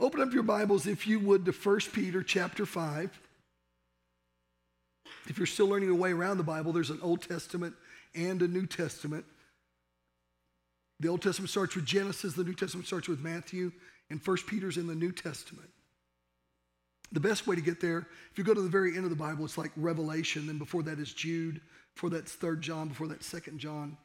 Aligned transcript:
Open 0.00 0.22
up 0.22 0.32
your 0.32 0.42
Bibles, 0.42 0.86
if 0.86 1.06
you 1.06 1.20
would, 1.20 1.44
to 1.44 1.52
1 1.52 1.80
Peter 1.92 2.22
chapter 2.22 2.64
5. 2.64 3.20
If 5.26 5.36
you're 5.36 5.46
still 5.46 5.66
learning 5.66 5.90
your 5.90 5.98
way 5.98 6.12
around 6.12 6.38
the 6.38 6.42
Bible, 6.42 6.72
there's 6.72 6.88
an 6.88 7.00
Old 7.02 7.20
Testament 7.20 7.74
and 8.14 8.40
a 8.40 8.48
New 8.48 8.64
Testament. 8.64 9.26
The 11.00 11.08
Old 11.08 11.20
Testament 11.20 11.50
starts 11.50 11.76
with 11.76 11.84
Genesis, 11.84 12.32
the 12.32 12.44
New 12.44 12.54
Testament 12.54 12.86
starts 12.86 13.08
with 13.08 13.20
Matthew, 13.20 13.72
and 14.08 14.20
1 14.24 14.36
Peter's 14.46 14.78
in 14.78 14.86
the 14.86 14.94
New 14.94 15.12
Testament. 15.12 15.68
The 17.12 17.20
best 17.20 17.46
way 17.46 17.54
to 17.54 17.62
get 17.62 17.80
there, 17.80 18.06
if 18.30 18.38
you 18.38 18.44
go 18.44 18.54
to 18.54 18.62
the 18.62 18.70
very 18.70 18.96
end 18.96 19.04
of 19.04 19.10
the 19.10 19.16
Bible, 19.16 19.44
it's 19.44 19.58
like 19.58 19.72
Revelation, 19.76 20.46
then 20.46 20.56
before 20.56 20.82
that 20.84 20.98
is 20.98 21.12
Jude, 21.12 21.60
before 21.94 22.08
that's 22.08 22.34
3rd 22.34 22.60
John, 22.60 22.88
before 22.88 23.06
that's 23.06 23.30
2nd 23.30 23.58
John, 23.58 23.98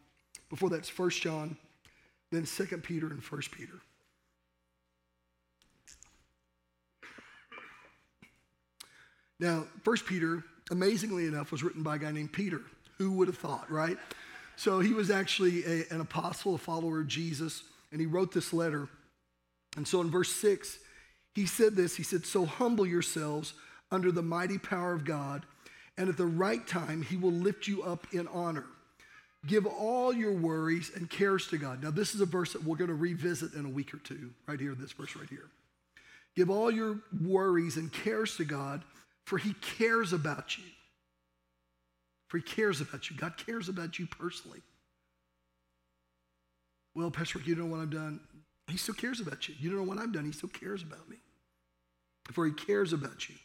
before 0.50 0.70
that's 0.70 0.92
1st 0.92 1.22
John, 1.22 1.58
then 2.32 2.44
2nd 2.44 2.84
Peter 2.84 3.08
and 3.08 3.22
1st 3.22 3.52
Peter. 3.52 3.80
Now, 9.40 9.66
1st 9.84 10.06
Peter, 10.06 10.44
amazingly 10.72 11.26
enough, 11.26 11.52
was 11.52 11.64
written 11.64 11.84
by 11.84 11.96
a 11.96 12.00
guy 12.00 12.12
named 12.12 12.34
Peter. 12.34 12.62
Who 12.98 13.12
would 13.14 13.28
have 13.28 13.38
thought, 13.38 13.70
right? 13.70 13.98
So 14.56 14.80
he 14.80 14.94
was 14.94 15.12
actually 15.12 15.66
a, 15.66 15.86
an 15.92 16.02
apostle, 16.02 16.56
a 16.56 16.58
follower 16.58 17.02
of 17.02 17.08
Jesus, 17.08 17.64
and 17.92 18.00
he 18.00 18.08
wrote 18.08 18.34
this 18.34 18.54
letter. 18.54 18.88
And 19.76 19.88
so 19.88 20.00
in 20.02 20.10
verse 20.10 20.32
6, 20.32 20.78
he 21.34 21.46
said 21.46 21.76
this 21.76 21.96
He 21.96 22.04
said, 22.04 22.26
So 22.26 22.46
humble 22.46 22.88
yourselves 22.88 23.54
under 23.92 24.12
the 24.12 24.24
mighty 24.24 24.58
power 24.58 24.94
of 24.94 25.06
God, 25.06 25.46
and 25.98 26.10
at 26.10 26.18
the 26.18 26.26
right 26.26 26.66
time, 26.66 27.02
he 27.02 27.18
will 27.18 27.32
lift 27.32 27.68
you 27.68 27.84
up 27.84 28.08
in 28.14 28.28
honor. 28.30 28.66
Give 29.46 29.68
all 29.68 30.12
your 30.12 30.34
worries 30.34 30.92
and 30.96 31.10
cares 31.10 31.48
to 31.50 31.58
God. 31.58 31.84
Now, 31.84 31.92
this 31.92 32.16
is 32.16 32.22
a 32.22 32.26
verse 32.26 32.54
that 32.54 32.64
we're 32.64 32.78
going 32.78 32.88
to 32.88 32.96
revisit 32.96 33.54
in 33.54 33.66
a 33.66 33.70
week 33.70 33.94
or 33.94 33.98
two, 33.98 34.32
right 34.48 34.60
here, 34.60 34.74
this 34.74 34.92
verse 34.92 35.16
right 35.16 35.30
here. 35.30 35.50
Give 36.36 36.50
all 36.50 36.72
your 36.72 37.00
worries 37.22 37.78
and 37.78 37.94
cares 37.94 38.38
to 38.38 38.46
God, 38.46 38.84
for 39.26 39.38
he 39.38 39.54
cares 39.54 40.14
about 40.14 40.58
you. 40.58 40.64
For 42.28 42.38
he 42.38 42.44
cares 42.44 42.82
about 42.82 43.10
you. 43.10 43.18
God 43.18 43.38
cares 43.38 43.70
about 43.70 44.00
you 44.00 44.08
personally. 44.08 44.62
Well, 46.96 47.12
Pastor 47.12 47.40
you 47.44 47.56
don't 47.56 47.70
know 47.70 47.76
what 47.76 47.82
I've 47.82 47.92
done. 47.92 48.20
He 48.68 48.78
still 48.78 48.96
cares 48.96 49.20
about 49.20 49.48
you. 49.48 49.56
You 49.60 49.70
don't 49.70 49.80
know 49.80 49.86
what 49.86 49.98
I've 49.98 50.14
done. 50.14 50.26
He 50.26 50.32
still 50.32 50.50
cares 50.50 50.82
about 50.82 51.08
me. 51.10 51.18
For 52.32 52.46
he 52.46 52.52
cares 52.52 52.94
about 52.94 53.30
you. 53.30 53.36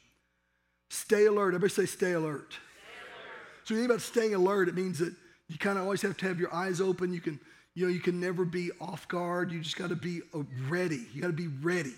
Stay 0.88 1.26
alert. 1.26 1.48
Everybody 1.48 1.72
say, 1.72 1.86
stay 1.86 2.12
alert. 2.12 2.52
Stay 2.52 2.58
alert. 2.58 3.64
So, 3.64 3.74
you 3.74 3.80
think 3.80 3.90
about 3.90 4.00
staying 4.00 4.34
alert, 4.34 4.68
it 4.68 4.74
means 4.74 4.98
that 5.00 5.14
you 5.48 5.58
kind 5.58 5.78
of 5.78 5.84
always 5.84 6.02
have 6.02 6.16
to 6.16 6.26
have 6.26 6.40
your 6.40 6.52
eyes 6.54 6.80
open. 6.80 7.12
You 7.12 7.20
can, 7.20 7.38
you 7.74 7.86
know, 7.86 7.92
you 7.92 8.00
can 8.00 8.18
never 8.18 8.44
be 8.44 8.70
off 8.80 9.06
guard. 9.08 9.52
You 9.52 9.60
just 9.60 9.76
got 9.76 9.90
to 9.90 9.96
be 9.96 10.22
uh, 10.34 10.42
ready. 10.68 11.06
You 11.12 11.20
got 11.20 11.28
to 11.28 11.32
be 11.32 11.48
ready. 11.48 11.94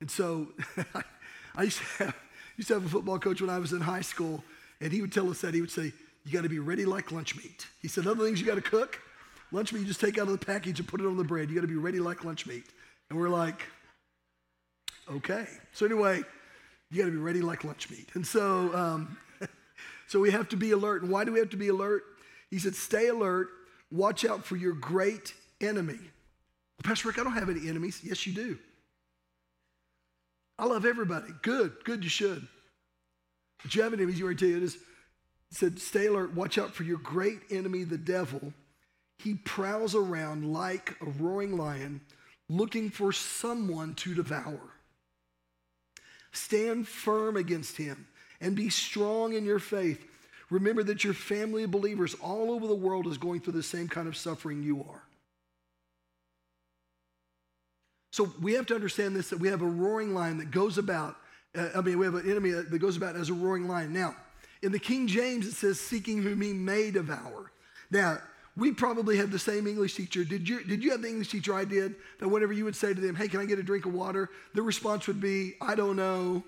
And 0.00 0.10
so, 0.10 0.48
I 1.56 1.62
used 1.62 1.78
to, 1.78 2.04
have, 2.04 2.14
used 2.60 2.68
to 2.68 2.74
have 2.74 2.84
a 2.84 2.88
football 2.90 3.18
coach 3.18 3.40
when 3.40 3.48
I 3.48 3.58
was 3.58 3.72
in 3.72 3.80
high 3.80 4.02
school, 4.02 4.44
and 4.82 4.92
he 4.92 5.00
would 5.00 5.14
tell 5.14 5.30
us 5.30 5.40
that. 5.40 5.54
He 5.54 5.62
would 5.62 5.70
say, 5.70 5.94
You 6.26 6.32
got 6.32 6.42
to 6.42 6.48
be 6.50 6.58
ready 6.58 6.84
like 6.84 7.10
lunch 7.10 7.34
meat. 7.34 7.66
He 7.80 7.88
said, 7.88 8.06
Other 8.06 8.22
things 8.22 8.38
you 8.38 8.46
got 8.46 8.56
to 8.56 8.60
cook, 8.60 9.00
lunch 9.50 9.72
meat 9.72 9.80
you 9.80 9.86
just 9.86 10.00
take 10.00 10.18
out 10.18 10.28
of 10.28 10.38
the 10.38 10.44
package 10.44 10.78
and 10.78 10.86
put 10.86 11.00
it 11.00 11.06
on 11.06 11.16
the 11.16 11.24
bread. 11.24 11.48
You 11.48 11.54
got 11.54 11.62
to 11.62 11.66
be 11.66 11.76
ready 11.76 12.00
like 12.00 12.22
lunch 12.22 12.46
meat. 12.46 12.66
And 13.08 13.18
we're 13.18 13.30
like, 13.30 13.62
Okay. 15.10 15.46
So, 15.72 15.86
anyway, 15.86 16.22
you 16.90 16.98
got 16.98 17.06
to 17.06 17.12
be 17.12 17.16
ready 17.16 17.40
like 17.40 17.64
lunch 17.64 17.88
meat. 17.88 18.10
And 18.12 18.26
so, 18.26 18.74
um, 18.76 19.16
so 20.06 20.20
we 20.20 20.30
have 20.30 20.50
to 20.50 20.56
be 20.56 20.72
alert. 20.72 21.00
And 21.00 21.10
why 21.10 21.24
do 21.24 21.32
we 21.32 21.38
have 21.38 21.50
to 21.50 21.56
be 21.56 21.68
alert? 21.68 22.02
He 22.50 22.58
said, 22.58 22.74
Stay 22.74 23.08
alert, 23.08 23.48
watch 23.90 24.26
out 24.26 24.44
for 24.44 24.56
your 24.56 24.74
great 24.74 25.32
enemy. 25.62 25.98
Pastor 26.84 27.08
Rick, 27.08 27.20
I 27.20 27.24
don't 27.24 27.32
have 27.32 27.48
any 27.48 27.70
enemies. 27.70 28.02
Yes, 28.04 28.26
you 28.26 28.34
do. 28.34 28.58
I 30.60 30.66
love 30.66 30.84
everybody. 30.84 31.32
Good, 31.40 31.72
good, 31.84 32.04
you 32.04 32.10
should. 32.10 32.46
But 33.62 33.74
you 33.74 33.82
have 33.82 33.94
enemies, 33.94 34.18
you 34.18 34.26
already 34.26 34.38
tell 34.38 34.48
you 34.50 34.58
it 34.58 34.62
is. 34.62 34.74
He 34.74 35.54
said, 35.54 35.78
Stay 35.78 36.06
alert, 36.06 36.34
watch 36.34 36.58
out 36.58 36.74
for 36.74 36.82
your 36.82 36.98
great 36.98 37.40
enemy, 37.50 37.84
the 37.84 37.96
devil. 37.96 38.52
He 39.18 39.36
prowls 39.36 39.94
around 39.94 40.52
like 40.52 40.96
a 41.00 41.06
roaring 41.06 41.56
lion, 41.56 42.02
looking 42.50 42.90
for 42.90 43.10
someone 43.10 43.94
to 43.94 44.14
devour. 44.14 44.60
Stand 46.32 46.86
firm 46.86 47.38
against 47.38 47.78
him 47.78 48.06
and 48.38 48.54
be 48.54 48.68
strong 48.68 49.32
in 49.32 49.46
your 49.46 49.58
faith. 49.58 50.06
Remember 50.50 50.82
that 50.82 51.04
your 51.04 51.14
family 51.14 51.62
of 51.62 51.70
believers 51.70 52.14
all 52.22 52.50
over 52.50 52.66
the 52.66 52.74
world 52.74 53.06
is 53.06 53.16
going 53.16 53.40
through 53.40 53.54
the 53.54 53.62
same 53.62 53.88
kind 53.88 54.06
of 54.06 54.16
suffering 54.16 54.62
you 54.62 54.84
are. 54.90 55.02
So 58.10 58.32
we 58.40 58.54
have 58.54 58.66
to 58.66 58.74
understand 58.74 59.14
this 59.14 59.30
that 59.30 59.38
we 59.38 59.48
have 59.48 59.62
a 59.62 59.66
roaring 59.66 60.14
lion 60.14 60.38
that 60.38 60.50
goes 60.50 60.78
about. 60.78 61.16
Uh, 61.56 61.68
I 61.74 61.80
mean, 61.80 61.98
we 61.98 62.04
have 62.06 62.14
an 62.14 62.28
enemy 62.30 62.50
that 62.50 62.78
goes 62.78 62.96
about 62.96 63.16
as 63.16 63.30
a 63.30 63.34
roaring 63.34 63.68
lion. 63.68 63.92
Now, 63.92 64.14
in 64.62 64.72
the 64.72 64.78
King 64.78 65.06
James, 65.06 65.46
it 65.46 65.52
says, 65.52 65.80
seeking 65.80 66.22
whom 66.22 66.40
he 66.40 66.52
may 66.52 66.90
devour. 66.90 67.50
Now, 67.90 68.18
we 68.56 68.72
probably 68.72 69.16
had 69.16 69.30
the 69.30 69.38
same 69.38 69.66
English 69.66 69.94
teacher. 69.94 70.24
Did 70.24 70.48
you, 70.48 70.62
did 70.64 70.82
you 70.82 70.90
have 70.90 71.02
the 71.02 71.08
English 71.08 71.28
teacher 71.28 71.54
I 71.54 71.64
did? 71.64 71.94
That 72.18 72.28
whenever 72.28 72.52
you 72.52 72.64
would 72.64 72.76
say 72.76 72.92
to 72.92 73.00
them, 73.00 73.14
hey, 73.14 73.28
can 73.28 73.40
I 73.40 73.46
get 73.46 73.58
a 73.58 73.62
drink 73.62 73.86
of 73.86 73.94
water? 73.94 74.28
The 74.54 74.62
response 74.62 75.06
would 75.06 75.20
be, 75.20 75.54
I 75.60 75.74
don't 75.74 75.96
know. 75.96 76.44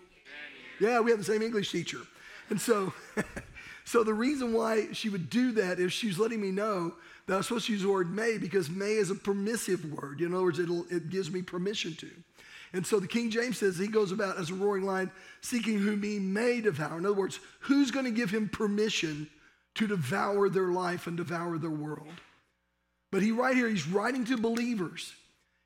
Yeah, 0.80 1.00
we 1.00 1.10
have 1.10 1.18
the 1.18 1.24
same 1.24 1.42
English 1.42 1.70
teacher. 1.70 1.98
And 2.50 2.60
so, 2.60 2.92
so 3.84 4.04
the 4.04 4.14
reason 4.14 4.52
why 4.52 4.92
she 4.92 5.08
would 5.08 5.28
do 5.28 5.52
that 5.52 5.78
is 5.78 5.92
she's 5.92 6.18
letting 6.18 6.40
me 6.40 6.50
know 6.50 6.94
that 7.26 7.36
I'm 7.36 7.42
supposed 7.42 7.66
to 7.66 7.72
use 7.72 7.82
the 7.82 7.90
word 7.90 8.14
may 8.14 8.38
because 8.38 8.70
may 8.70 8.92
is 8.92 9.10
a 9.10 9.14
permissive 9.14 9.84
word. 9.84 10.20
In 10.20 10.34
other 10.34 10.44
words, 10.44 10.58
it 10.58 11.10
gives 11.10 11.30
me 11.30 11.42
permission 11.42 11.94
to. 11.96 12.10
And 12.72 12.86
so 12.86 12.98
the 12.98 13.06
King 13.06 13.30
James 13.30 13.58
says 13.58 13.76
he 13.76 13.86
goes 13.86 14.12
about 14.12 14.38
as 14.38 14.50
a 14.50 14.54
roaring 14.54 14.84
lion, 14.84 15.10
seeking 15.40 15.78
whom 15.78 16.02
he 16.02 16.18
may 16.18 16.60
devour. 16.60 16.98
In 16.98 17.04
other 17.04 17.14
words, 17.14 17.38
who's 17.60 17.90
going 17.90 18.06
to 18.06 18.10
give 18.10 18.30
him 18.30 18.48
permission 18.48 19.28
to 19.74 19.86
devour 19.86 20.48
their 20.48 20.68
life 20.68 21.06
and 21.06 21.16
devour 21.16 21.58
their 21.58 21.70
world? 21.70 22.08
But 23.10 23.22
he 23.22 23.30
right 23.30 23.54
here, 23.54 23.68
he's 23.68 23.86
writing 23.86 24.24
to 24.26 24.38
believers. 24.38 25.12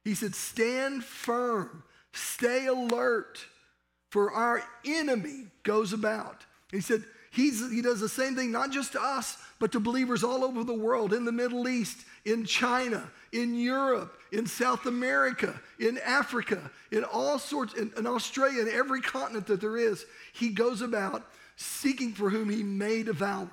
He 0.05 0.15
said, 0.15 0.35
Stand 0.35 1.05
firm, 1.05 1.85
stay 2.13 2.67
alert, 2.67 3.39
for 4.11 4.33
our 4.33 4.63
enemy 4.85 5.47
goes 5.63 5.93
about. 5.93 6.45
He 6.73 6.81
said, 6.81 7.05
He's, 7.37 7.71
he 7.71 7.83
does 7.83 8.01
the 8.01 8.09
same 8.09 8.35
thing, 8.35 8.51
not 8.51 8.71
just 8.71 8.93
to 8.93 9.03
us, 9.03 9.37
but 9.59 9.71
to 9.73 9.81
believers 9.81 10.25
all 10.25 10.43
over 10.43 10.65
the 10.65 10.73
world, 10.73 11.13
in 11.13 11.27
the 11.27 11.33
Middle 11.33 11.69
East, 11.69 11.99
in 12.25 12.47
China, 12.47 13.11
in 13.31 13.55
Europe, 13.55 14.19
in 14.33 14.47
South 14.47 14.87
America, 14.87 15.61
in 15.79 15.99
Africa, 15.99 16.71
in 16.91 17.05
all 17.05 17.39
sorts, 17.39 17.75
in, 17.75 17.93
in 17.99 18.07
Australia, 18.07 18.63
in 18.63 18.71
every 18.71 19.03
continent 19.03 19.47
that 19.49 19.61
there 19.61 19.77
is. 19.77 20.07
He 20.33 20.49
goes 20.49 20.81
about 20.81 21.29
seeking 21.57 22.15
for 22.15 22.31
whom 22.31 22.49
he 22.49 22.63
may 22.63 23.03
devour, 23.03 23.51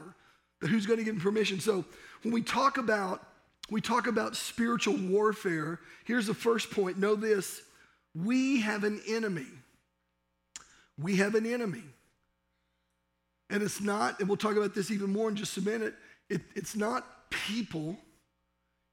But 0.62 0.70
who's 0.70 0.86
going 0.86 1.00
to 1.00 1.04
give 1.04 1.16
him 1.16 1.22
permission. 1.22 1.60
So 1.60 1.84
when 2.22 2.34
we 2.34 2.42
talk 2.42 2.78
about 2.78 3.22
we 3.70 3.82
talk 3.82 4.08
about 4.08 4.36
spiritual 4.36 4.98
warfare, 4.98 5.80
here's 6.06 6.28
the 6.28 6.34
first 6.34 6.70
point. 6.72 6.98
Know 6.98 7.16
this. 7.16 7.62
We 8.14 8.62
have 8.62 8.84
an 8.84 9.02
enemy. 9.08 9.48
We 10.98 11.16
have 11.18 11.36
an 11.36 11.46
enemy. 11.46 11.84
And 13.50 13.62
it's 13.62 13.82
not, 13.82 14.20
and 14.20 14.28
we'll 14.28 14.38
talk 14.38 14.56
about 14.56 14.74
this 14.74 14.90
even 14.92 15.12
more 15.12 15.30
in 15.30 15.36
just 15.36 15.58
a 15.58 15.62
minute, 15.62 15.94
it, 16.30 16.42
it's 16.56 16.76
not 16.76 17.06
people. 17.30 17.98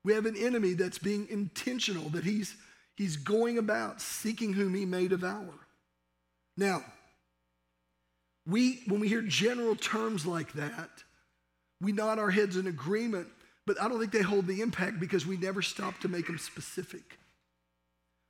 We 0.04 0.12
have 0.12 0.26
an 0.26 0.36
enemy 0.36 0.74
that's 0.74 0.98
being 0.98 1.28
intentional, 1.30 2.08
that 2.10 2.24
he's, 2.24 2.54
he's 2.96 3.16
going 3.16 3.58
about 3.58 4.00
seeking 4.00 4.52
whom 4.52 4.74
he 4.74 4.84
may 4.84 5.08
devour. 5.08 5.54
Now, 6.56 6.84
we, 8.46 8.82
when 8.86 9.00
we 9.00 9.08
hear 9.08 9.22
general 9.22 9.76
terms 9.76 10.26
like 10.26 10.52
that, 10.54 10.90
we 11.80 11.92
nod 11.92 12.18
our 12.18 12.30
heads 12.30 12.56
in 12.56 12.66
agreement, 12.66 13.28
but 13.66 13.80
I 13.80 13.88
don't 13.88 13.98
think 13.98 14.12
they 14.12 14.22
hold 14.22 14.46
the 14.46 14.60
impact 14.60 15.00
because 15.00 15.26
we 15.26 15.36
never 15.36 15.62
stop 15.62 15.98
to 16.00 16.08
make 16.08 16.26
them 16.26 16.38
specific. 16.38 17.18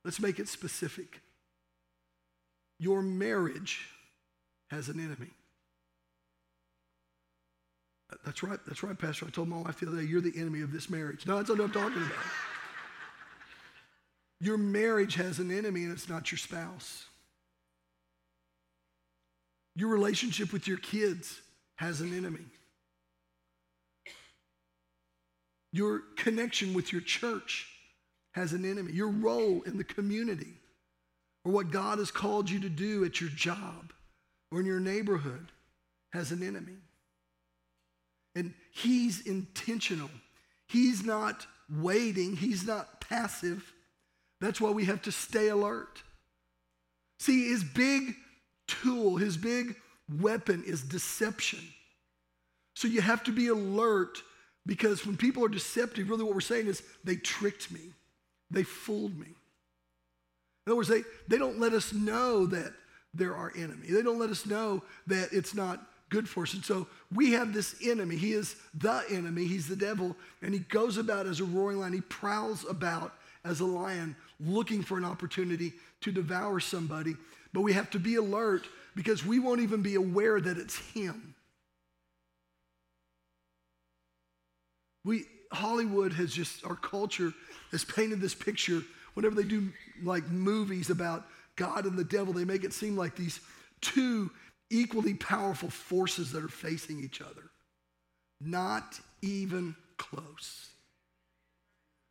Let's 0.05 0.19
make 0.19 0.39
it 0.39 0.47
specific. 0.47 1.21
Your 2.79 3.01
marriage 3.01 3.87
has 4.69 4.89
an 4.89 4.99
enemy. 4.99 5.31
That's 8.25 8.43
right, 8.43 8.59
that's 8.67 8.83
right, 8.83 8.97
Pastor. 8.97 9.25
I 9.25 9.29
told 9.29 9.47
my 9.47 9.57
wife 9.57 9.79
the 9.79 9.87
other 9.87 9.97
day, 9.97 10.03
you're 10.03 10.21
the 10.21 10.37
enemy 10.37 10.61
of 10.61 10.71
this 10.71 10.89
marriage. 10.89 11.25
No, 11.25 11.37
that's 11.37 11.49
not 11.49 11.57
what 11.57 11.65
I'm 11.65 11.71
talking 11.71 12.01
about. 12.01 12.17
Your 14.39 14.57
marriage 14.57 15.15
has 15.15 15.39
an 15.39 15.55
enemy, 15.55 15.83
and 15.83 15.91
it's 15.91 16.09
not 16.09 16.31
your 16.31 16.39
spouse. 16.39 17.05
Your 19.75 19.89
relationship 19.89 20.51
with 20.51 20.67
your 20.67 20.77
kids 20.77 21.39
has 21.75 22.01
an 22.01 22.15
enemy. 22.15 22.45
Your 25.73 26.01
connection 26.17 26.73
with 26.73 26.91
your 26.91 27.01
church 27.01 27.67
has 28.33 28.53
an 28.53 28.65
enemy. 28.65 28.91
Your 28.93 29.09
role 29.09 29.61
in 29.61 29.77
the 29.77 29.83
community 29.83 30.53
or 31.45 31.51
what 31.51 31.71
God 31.71 31.99
has 31.99 32.11
called 32.11 32.49
you 32.49 32.59
to 32.59 32.69
do 32.69 33.05
at 33.05 33.21
your 33.21 33.29
job 33.29 33.93
or 34.51 34.59
in 34.59 34.65
your 34.65 34.79
neighborhood 34.79 35.47
has 36.13 36.31
an 36.31 36.43
enemy. 36.43 36.77
And 38.35 38.53
he's 38.71 39.25
intentional. 39.25 40.09
He's 40.67 41.03
not 41.03 41.45
waiting, 41.69 42.35
he's 42.35 42.65
not 42.65 43.01
passive. 43.01 43.73
That's 44.39 44.59
why 44.59 44.71
we 44.71 44.85
have 44.85 45.01
to 45.03 45.11
stay 45.11 45.49
alert. 45.49 46.01
See, 47.19 47.49
his 47.49 47.63
big 47.63 48.15
tool, 48.67 49.17
his 49.17 49.37
big 49.37 49.75
weapon 50.19 50.63
is 50.65 50.81
deception. 50.81 51.59
So 52.73 52.87
you 52.87 53.01
have 53.01 53.23
to 53.25 53.31
be 53.31 53.47
alert 53.47 54.17
because 54.65 55.05
when 55.05 55.17
people 55.17 55.43
are 55.45 55.49
deceptive, 55.49 56.09
really 56.09 56.23
what 56.23 56.33
we're 56.33 56.41
saying 56.41 56.67
is 56.67 56.81
they 57.03 57.15
tricked 57.15 57.71
me, 57.71 57.91
they 58.49 58.63
fooled 58.63 59.17
me. 59.17 59.27
In 60.65 60.71
other 60.71 60.77
words, 60.77 60.89
they, 60.89 61.03
they 61.27 61.37
don't 61.37 61.59
let 61.59 61.73
us 61.73 61.93
know 61.93 62.45
that 62.47 62.73
they're 63.13 63.35
our 63.35 63.51
enemy. 63.55 63.87
They 63.89 64.01
don't 64.01 64.19
let 64.19 64.29
us 64.29 64.45
know 64.45 64.83
that 65.07 65.29
it's 65.31 65.53
not 65.53 65.79
good 66.11 66.29
for 66.29 66.43
us. 66.43 66.53
And 66.53 66.63
so 66.63 66.87
we 67.11 67.31
have 67.31 67.53
this 67.53 67.75
enemy. 67.83 68.17
He 68.17 68.33
is 68.33 68.55
the 68.75 69.03
enemy. 69.09 69.45
He's 69.45 69.67
the 69.67 69.75
devil. 69.75 70.15
And 70.43 70.53
he 70.53 70.59
goes 70.59 70.97
about 70.97 71.25
as 71.25 71.39
a 71.39 71.45
roaring 71.45 71.79
lion. 71.79 71.93
He 71.93 72.01
prowls 72.01 72.65
about 72.69 73.13
as 73.43 73.61
a 73.61 73.65
lion 73.65 74.15
looking 74.39 74.83
for 74.83 74.97
an 74.97 75.05
opportunity 75.05 75.73
to 76.01 76.11
devour 76.11 76.59
somebody. 76.59 77.15
But 77.53 77.61
we 77.61 77.73
have 77.73 77.89
to 77.91 77.99
be 77.99 78.15
alert 78.15 78.67
because 78.95 79.25
we 79.25 79.39
won't 79.39 79.61
even 79.61 79.81
be 79.81 79.95
aware 79.95 80.39
that 80.39 80.57
it's 80.57 80.77
him. 80.77 81.33
We, 85.03 85.25
Hollywood 85.51 86.13
has 86.13 86.31
just, 86.33 86.65
our 86.65 86.75
culture 86.75 87.33
has 87.71 87.83
painted 87.85 88.21
this 88.21 88.35
picture. 88.35 88.83
Whenever 89.13 89.35
they 89.35 89.47
do 89.47 89.71
like 90.03 90.27
movies 90.27 90.89
about 90.89 91.25
God 91.55 91.85
and 91.85 91.97
the 91.97 92.03
devil, 92.03 92.33
they 92.33 92.45
make 92.45 92.63
it 92.63 92.73
seem 92.73 92.95
like 92.95 93.15
these 93.15 93.39
two 93.79 94.29
equally 94.71 95.13
powerful 95.13 95.69
forces 95.69 96.31
that 96.31 96.43
are 96.43 96.49
facing 96.49 97.03
each 97.03 97.21
other. 97.21 97.51
Not 98.39 98.99
even 99.21 99.75
close. 99.97 100.69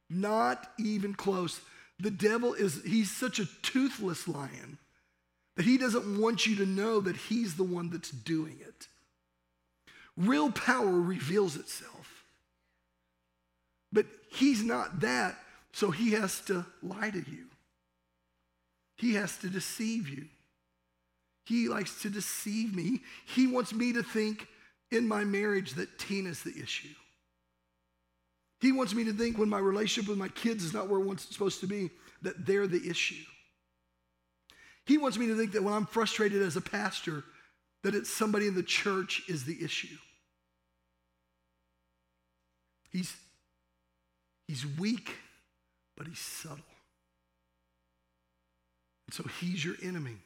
Not 0.09 0.71
even 0.79 1.15
close. 1.15 1.61
The 1.99 2.11
devil 2.11 2.55
is, 2.55 2.83
he's 2.85 3.11
such 3.11 3.39
a 3.39 3.49
toothless 3.63 4.29
lion 4.29 4.79
that 5.57 5.67
he 5.67 5.77
doesn't 5.77 6.21
want 6.21 6.47
you 6.47 6.57
to 6.57 6.67
know 6.67 7.01
that 7.01 7.17
he's 7.17 7.57
the 7.57 7.65
one 7.65 7.91
that's 7.91 8.11
doing 8.11 8.59
it. 8.61 8.89
Real 10.17 10.51
power 10.51 11.01
reveals 11.01 11.57
itself. 11.57 12.25
But 13.93 14.07
he's 14.33 14.63
not 14.63 15.01
that, 15.01 15.37
so 15.73 15.91
he 15.91 16.13
has 16.13 16.41
to 16.43 16.65
lie 16.83 17.11
to 17.11 17.19
you. 17.19 17.47
He 18.97 19.15
has 19.15 19.37
to 19.39 19.49
deceive 19.49 20.09
you. 20.09 20.27
He 21.45 21.69
likes 21.69 22.03
to 22.03 22.11
deceive 22.11 22.75
me. 22.75 23.01
He 23.27 23.47
wants 23.47 23.73
me 23.73 23.93
to 23.95 24.03
think 24.03 24.47
in 24.91 25.09
my 25.09 25.25
marriage 25.25 25.75
that 25.75 25.99
Tina's 25.99 26.43
the 26.43 26.55
issue. 26.61 26.95
He 28.61 28.73
wants 28.73 28.95
me 28.95 29.05
to 29.05 29.13
think 29.13 29.39
when 29.39 29.49
my 29.49 29.59
relationship 29.59 30.09
with 30.09 30.19
my 30.19 30.29
kids 30.29 30.65
is 30.65 30.75
not 30.75 30.89
where 30.89 31.01
it's 31.13 31.33
supposed 31.33 31.61
to 31.61 31.67
be, 31.67 31.91
that 32.23 32.47
they're 32.47 32.67
the 32.67 32.89
issue. 32.89 33.25
He 34.85 34.99
wants 34.99 35.17
me 35.17 35.29
to 35.29 35.37
think 35.37 35.53
that 35.53 35.63
when 35.63 35.73
I'm 35.73 35.87
frustrated 35.87 36.43
as 36.43 36.57
a 36.57 36.61
pastor, 36.61 37.25
that 37.83 37.95
it's 37.95 38.11
somebody 38.11 38.47
in 38.47 38.55
the 38.55 38.63
church 38.63 39.23
is 39.29 39.45
the 39.45 39.57
issue. 39.65 39.97
He's, 42.91 43.15
he's 44.47 44.67
weak, 44.79 45.11
but 45.97 46.07
he's 46.07 46.19
subtle. 46.19 46.59
And 49.07 49.15
so 49.15 49.25
he's 49.41 49.65
your 49.65 49.77
enemy. 49.83 50.17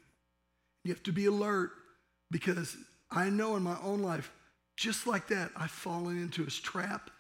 You 0.85 0.93
have 0.93 1.03
to 1.05 1.13
be 1.13 1.27
alert 1.27 1.73
because 2.31 2.77
I 3.11 3.31
know 3.31 3.57
in 3.57 3.63
my 3.63 3.77
own 3.83 4.03
life, 4.03 4.31
just 4.77 5.07
like 5.07 5.29
that, 5.29 5.51
I've 5.57 5.71
fallen 5.71 6.21
into 6.21 6.45
his 6.45 6.59
trap, 6.59 7.11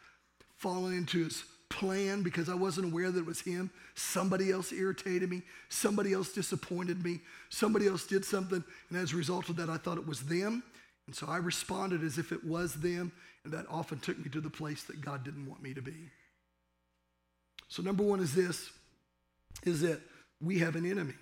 fallen 0.58 0.94
into 0.94 1.24
his 1.24 1.44
plan 1.70 2.22
because 2.22 2.48
I 2.48 2.54
wasn't 2.54 2.92
aware 2.92 3.10
that 3.10 3.20
it 3.20 3.26
was 3.26 3.40
him. 3.40 3.70
Somebody 3.94 4.50
else 4.50 4.72
irritated 4.72 5.30
me. 5.30 5.42
Somebody 5.68 6.12
else 6.12 6.32
disappointed 6.32 7.04
me. 7.04 7.20
Somebody 7.48 7.86
else 7.86 8.06
did 8.06 8.24
something. 8.24 8.62
And 8.90 8.98
as 8.98 9.12
a 9.12 9.16
result 9.16 9.48
of 9.48 9.56
that, 9.56 9.70
I 9.70 9.76
thought 9.76 9.98
it 9.98 10.06
was 10.06 10.20
them. 10.22 10.62
And 11.06 11.14
so 11.14 11.26
I 11.26 11.36
responded 11.38 12.02
as 12.02 12.18
if 12.18 12.32
it 12.32 12.44
was 12.44 12.74
them. 12.74 13.12
And 13.44 13.52
that 13.52 13.66
often 13.68 13.98
took 13.98 14.18
me 14.18 14.30
to 14.30 14.40
the 14.40 14.50
place 14.50 14.84
that 14.84 15.00
God 15.00 15.24
didn't 15.24 15.46
want 15.46 15.62
me 15.62 15.74
to 15.74 15.82
be. 15.82 16.10
So, 17.68 17.82
number 17.82 18.02
one 18.02 18.20
is 18.20 18.34
this 18.34 18.70
is 19.64 19.80
that 19.80 20.00
we 20.40 20.58
have 20.58 20.76
an 20.76 20.88
enemy. 20.88 21.14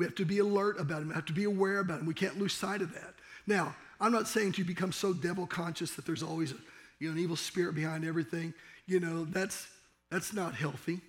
We 0.00 0.06
have 0.06 0.14
to 0.14 0.24
be 0.24 0.38
alert 0.38 0.80
about 0.80 1.02
him. 1.02 1.08
We 1.08 1.14
have 1.14 1.26
to 1.26 1.34
be 1.34 1.44
aware 1.44 1.80
about 1.80 2.00
him. 2.00 2.06
We 2.06 2.14
can't 2.14 2.38
lose 2.38 2.54
sight 2.54 2.80
of 2.80 2.94
that. 2.94 3.12
Now, 3.46 3.76
I'm 4.00 4.12
not 4.12 4.28
saying 4.28 4.52
to 4.52 4.64
become 4.64 4.92
so 4.92 5.12
devil 5.12 5.46
conscious 5.46 5.90
that 5.90 6.06
there's 6.06 6.22
always 6.22 6.52
a, 6.52 6.54
you 7.00 7.08
know, 7.08 7.12
an 7.12 7.18
evil 7.22 7.36
spirit 7.36 7.74
behind 7.74 8.06
everything. 8.06 8.54
You 8.86 8.98
know, 8.98 9.26
that's, 9.26 9.68
that's 10.10 10.32
not 10.32 10.54
healthy. 10.54 11.02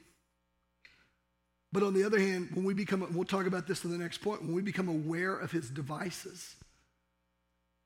But 1.71 1.83
on 1.83 1.93
the 1.93 2.03
other 2.03 2.19
hand, 2.19 2.49
when 2.53 2.65
we 2.65 2.73
become, 2.73 3.07
we'll 3.13 3.23
talk 3.23 3.45
about 3.45 3.65
this 3.65 3.85
in 3.85 3.91
the 3.91 3.97
next 3.97 4.17
point, 4.17 4.41
when 4.41 4.53
we 4.53 4.61
become 4.61 4.89
aware 4.89 5.37
of 5.37 5.53
his 5.53 5.69
devices, 5.69 6.53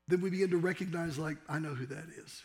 then 0.08 0.20
we 0.20 0.28
begin 0.28 0.50
to 0.50 0.58
recognize, 0.58 1.18
like, 1.18 1.36
I 1.48 1.60
know 1.60 1.74
who 1.74 1.86
that 1.86 2.06
is. 2.18 2.42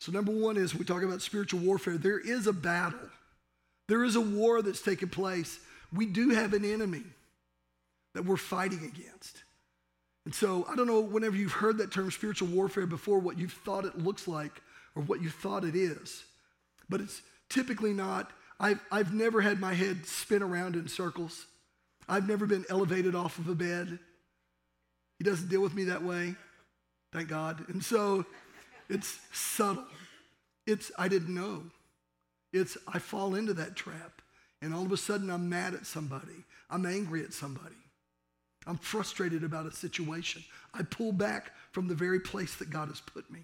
So, 0.00 0.10
number 0.10 0.32
one 0.32 0.56
is 0.56 0.74
we 0.74 0.84
talk 0.84 1.04
about 1.04 1.22
spiritual 1.22 1.60
warfare. 1.60 1.96
There 1.96 2.18
is 2.18 2.48
a 2.48 2.52
battle, 2.52 3.08
there 3.86 4.02
is 4.02 4.16
a 4.16 4.20
war 4.20 4.62
that's 4.62 4.82
taking 4.82 5.10
place 5.10 5.60
we 5.92 6.06
do 6.06 6.30
have 6.30 6.52
an 6.52 6.64
enemy 6.64 7.04
that 8.14 8.24
we're 8.24 8.36
fighting 8.36 8.80
against. 8.84 9.42
And 10.24 10.34
so 10.34 10.66
I 10.68 10.76
don't 10.76 10.86
know 10.86 11.00
whenever 11.00 11.36
you've 11.36 11.52
heard 11.52 11.78
that 11.78 11.92
term 11.92 12.10
spiritual 12.10 12.48
warfare 12.48 12.86
before, 12.86 13.18
what 13.18 13.38
you've 13.38 13.52
thought 13.52 13.84
it 13.84 13.98
looks 13.98 14.28
like 14.28 14.60
or 14.94 15.02
what 15.02 15.22
you 15.22 15.30
thought 15.30 15.64
it 15.64 15.74
is. 15.74 16.24
But 16.88 17.00
it's 17.00 17.22
typically 17.48 17.92
not. 17.92 18.30
I've, 18.60 18.80
I've 18.90 19.14
never 19.14 19.40
had 19.40 19.60
my 19.60 19.72
head 19.72 20.04
spin 20.06 20.42
around 20.42 20.74
in 20.74 20.88
circles. 20.88 21.46
I've 22.08 22.28
never 22.28 22.46
been 22.46 22.64
elevated 22.68 23.14
off 23.14 23.38
of 23.38 23.48
a 23.48 23.54
bed. 23.54 23.98
He 25.18 25.24
doesn't 25.24 25.48
deal 25.48 25.60
with 25.60 25.74
me 25.74 25.84
that 25.84 26.02
way, 26.02 26.34
thank 27.12 27.28
God. 27.28 27.64
And 27.68 27.82
so 27.82 28.24
it's 28.88 29.18
subtle. 29.32 29.84
It's, 30.66 30.90
I 30.98 31.08
didn't 31.08 31.34
know. 31.34 31.62
It's, 32.52 32.76
I 32.86 32.98
fall 32.98 33.34
into 33.34 33.54
that 33.54 33.76
trap. 33.76 34.22
And 34.60 34.74
all 34.74 34.84
of 34.84 34.92
a 34.92 34.96
sudden, 34.96 35.30
I'm 35.30 35.48
mad 35.48 35.74
at 35.74 35.86
somebody. 35.86 36.44
I'm 36.70 36.84
angry 36.84 37.22
at 37.22 37.32
somebody. 37.32 37.76
I'm 38.66 38.76
frustrated 38.76 39.44
about 39.44 39.66
a 39.66 39.72
situation. 39.72 40.44
I 40.74 40.82
pull 40.82 41.12
back 41.12 41.52
from 41.72 41.88
the 41.88 41.94
very 41.94 42.20
place 42.20 42.56
that 42.56 42.70
God 42.70 42.88
has 42.88 43.00
put 43.00 43.30
me. 43.30 43.40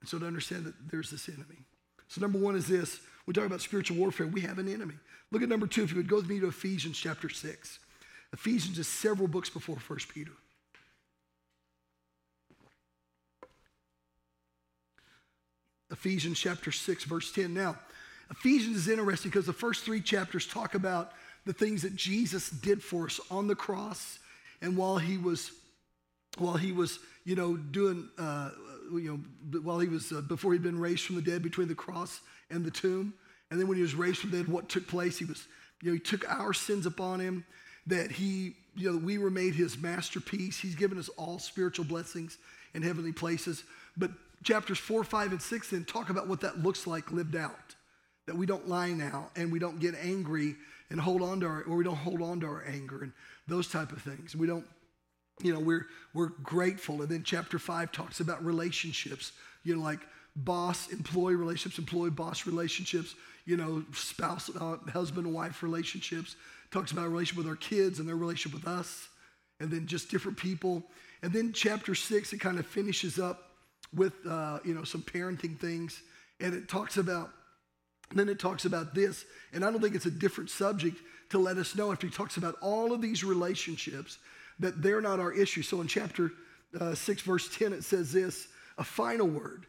And 0.00 0.08
so 0.08 0.18
to 0.18 0.26
understand 0.26 0.64
that 0.64 0.74
there's 0.90 1.10
this 1.10 1.28
enemy. 1.28 1.64
So, 2.08 2.20
number 2.20 2.38
one 2.38 2.56
is 2.56 2.66
this 2.66 3.00
we 3.26 3.34
talk 3.34 3.44
about 3.44 3.60
spiritual 3.60 3.98
warfare. 3.98 4.26
We 4.26 4.40
have 4.40 4.58
an 4.58 4.72
enemy. 4.72 4.94
Look 5.30 5.42
at 5.42 5.48
number 5.48 5.66
two, 5.66 5.82
if 5.82 5.90
you 5.90 5.98
would 5.98 6.08
go 6.08 6.16
with 6.16 6.28
me 6.28 6.40
to 6.40 6.48
Ephesians 6.48 6.96
chapter 6.96 7.28
6. 7.28 7.78
Ephesians 8.32 8.78
is 8.78 8.88
several 8.88 9.28
books 9.28 9.50
before 9.50 9.76
1 9.76 9.98
Peter. 10.12 10.32
Ephesians 15.90 16.38
chapter 16.38 16.72
6, 16.72 17.04
verse 17.04 17.32
10. 17.32 17.52
Now, 17.52 17.76
Ephesians 18.30 18.76
is 18.76 18.88
interesting 18.88 19.30
because 19.30 19.46
the 19.46 19.52
first 19.52 19.84
three 19.84 20.00
chapters 20.00 20.46
talk 20.46 20.74
about 20.74 21.12
the 21.46 21.52
things 21.52 21.82
that 21.82 21.96
Jesus 21.96 22.50
did 22.50 22.82
for 22.82 23.06
us 23.06 23.20
on 23.30 23.46
the 23.46 23.54
cross 23.54 24.18
and 24.60 24.76
while 24.76 24.98
he 24.98 25.16
was 25.16 25.50
while 26.36 26.56
he 26.56 26.72
was 26.72 26.98
you 27.24 27.36
know 27.36 27.56
doing 27.56 28.08
uh, 28.18 28.50
you 28.92 29.22
know 29.52 29.60
while 29.60 29.78
he 29.78 29.88
was 29.88 30.12
uh, 30.12 30.20
before 30.20 30.52
he'd 30.52 30.62
been 30.62 30.78
raised 30.78 31.04
from 31.04 31.16
the 31.16 31.22
dead 31.22 31.42
between 31.42 31.68
the 31.68 31.74
cross 31.74 32.20
and 32.50 32.64
the 32.64 32.70
tomb. 32.70 33.14
And 33.50 33.58
then 33.58 33.66
when 33.66 33.76
he 33.76 33.82
was 33.82 33.94
raised 33.94 34.18
from 34.18 34.30
the 34.30 34.38
dead 34.38 34.48
what 34.48 34.68
took 34.68 34.86
place 34.86 35.18
he 35.18 35.24
was 35.24 35.46
you 35.82 35.90
know 35.90 35.94
he 35.94 36.00
took 36.00 36.28
our 36.30 36.52
sins 36.52 36.86
upon 36.86 37.20
him 37.20 37.44
that 37.86 38.10
he 38.10 38.54
you 38.76 38.92
know 38.92 38.98
we 38.98 39.18
were 39.18 39.30
made 39.30 39.54
his 39.54 39.78
masterpiece. 39.78 40.58
He's 40.58 40.74
given 40.74 40.98
us 40.98 41.08
all 41.10 41.38
spiritual 41.38 41.86
blessings 41.86 42.38
in 42.74 42.82
heavenly 42.82 43.12
places. 43.12 43.64
But 43.96 44.10
chapters 44.42 44.78
4 44.78 45.02
5 45.02 45.32
and 45.32 45.42
6 45.42 45.70
then 45.70 45.84
talk 45.84 46.10
about 46.10 46.28
what 46.28 46.42
that 46.42 46.62
looks 46.62 46.86
like 46.86 47.10
lived 47.10 47.36
out 47.36 47.74
that 48.28 48.36
we 48.36 48.46
don't 48.46 48.68
lie 48.68 48.92
now 48.92 49.30
and 49.36 49.50
we 49.50 49.58
don't 49.58 49.80
get 49.80 49.94
angry 50.02 50.54
and 50.90 51.00
hold 51.00 51.22
on 51.22 51.40
to 51.40 51.46
our, 51.46 51.62
or 51.62 51.76
we 51.76 51.84
don't 51.84 51.96
hold 51.96 52.22
on 52.22 52.40
to 52.40 52.46
our 52.46 52.64
anger 52.66 53.02
and 53.02 53.12
those 53.46 53.68
type 53.68 53.92
of 53.92 54.00
things. 54.00 54.36
We 54.36 54.46
don't, 54.46 54.66
you 55.42 55.52
know, 55.52 55.60
we're, 55.60 55.86
we're 56.14 56.30
grateful. 56.42 57.02
And 57.02 57.08
then 57.08 57.22
chapter 57.24 57.58
five 57.58 57.92
talks 57.92 58.20
about 58.20 58.44
relationships, 58.44 59.32
you 59.64 59.76
know, 59.76 59.82
like 59.82 60.00
boss 60.36 60.88
employee 60.90 61.34
relationships, 61.34 61.78
employee 61.78 62.10
boss 62.10 62.46
relationships, 62.46 63.14
you 63.44 63.56
know, 63.56 63.84
spouse, 63.94 64.50
uh, 64.60 64.76
husband 64.92 65.26
and 65.26 65.34
wife 65.34 65.62
relationships. 65.62 66.36
Talks 66.70 66.92
about 66.92 67.08
relationship 67.08 67.38
with 67.38 67.48
our 67.48 67.56
kids 67.56 67.98
and 67.98 68.06
their 68.06 68.16
relationship 68.16 68.52
with 68.52 68.68
us, 68.68 69.08
and 69.58 69.70
then 69.70 69.86
just 69.86 70.10
different 70.10 70.36
people. 70.36 70.82
And 71.22 71.32
then 71.32 71.52
chapter 71.52 71.94
six, 71.94 72.32
it 72.32 72.40
kind 72.40 72.58
of 72.58 72.66
finishes 72.66 73.18
up 73.18 73.52
with, 73.94 74.12
uh, 74.28 74.58
you 74.64 74.74
know, 74.74 74.84
some 74.84 75.02
parenting 75.02 75.58
things. 75.58 76.02
And 76.40 76.54
it 76.54 76.68
talks 76.68 76.98
about 76.98 77.30
then 78.14 78.28
it 78.28 78.38
talks 78.38 78.64
about 78.64 78.94
this, 78.94 79.24
and 79.52 79.64
I 79.64 79.70
don't 79.70 79.80
think 79.80 79.94
it's 79.94 80.06
a 80.06 80.10
different 80.10 80.50
subject 80.50 80.98
to 81.30 81.38
let 81.38 81.58
us 81.58 81.76
know 81.76 81.92
after 81.92 82.06
he 82.06 82.12
talks 82.12 82.36
about 82.36 82.56
all 82.62 82.92
of 82.92 83.02
these 83.02 83.22
relationships 83.22 84.18
that 84.58 84.82
they're 84.82 85.00
not 85.00 85.20
our 85.20 85.32
issue. 85.32 85.62
So 85.62 85.80
in 85.80 85.86
chapter 85.86 86.32
uh, 86.78 86.94
6, 86.94 87.22
verse 87.22 87.54
10, 87.56 87.72
it 87.72 87.84
says 87.84 88.12
this 88.12 88.48
a 88.78 88.84
final 88.84 89.26
word 89.26 89.66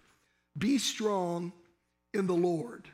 be 0.58 0.78
strong 0.78 1.52
in 2.14 2.28
the 2.28 2.34
Lord. 2.34 2.88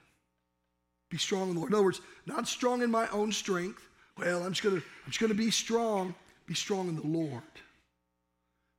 Be 1.09 1.17
strong 1.17 1.49
in 1.49 1.53
the 1.53 1.59
Lord. 1.59 1.71
In 1.71 1.75
other 1.75 1.85
words, 1.85 2.01
not 2.25 2.47
strong 2.47 2.81
in 2.81 2.91
my 2.91 3.07
own 3.09 3.31
strength 3.31 3.81
Well, 4.17 4.43
I'm 4.43 4.53
just 4.53 4.63
gonna, 4.63 4.77
I'm 4.77 5.07
just 5.07 5.19
gonna 5.19 5.33
be 5.33 5.51
strong. 5.51 6.15
Be 6.47 6.53
strong 6.53 6.87
in 6.87 6.95
the 6.95 7.07
Lord. 7.07 7.41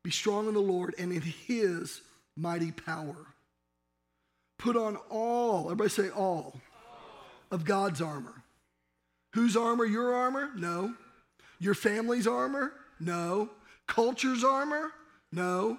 Be 0.02 0.10
strong 0.10 0.48
in 0.48 0.54
the 0.54 0.60
Lord 0.60 0.94
and 0.98 1.12
in 1.12 1.20
his 1.20 2.00
mighty 2.36 2.72
power. 2.72 3.16
Put 4.66 4.76
on 4.76 4.96
all, 5.10 5.66
everybody 5.66 5.90
say 5.90 6.10
all, 6.10 6.52
all. 6.52 6.60
of 7.52 7.64
God's 7.64 8.02
armor. 8.02 8.42
Whose 9.32 9.56
armor? 9.56 9.84
Your 9.84 10.12
armor? 10.12 10.50
No. 10.56 10.92
Your 11.60 11.74
family's 11.74 12.26
armor? 12.26 12.72
No. 12.98 13.48
Culture's 13.86 14.42
armor? 14.42 14.90
No. 15.30 15.78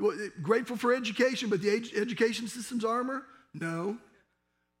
Eh, 0.00 0.28
grateful 0.40 0.78
for 0.78 0.94
education, 0.94 1.50
but 1.50 1.60
the 1.60 1.90
education 1.94 2.48
system's 2.48 2.86
armor? 2.86 3.24
No. 3.52 3.98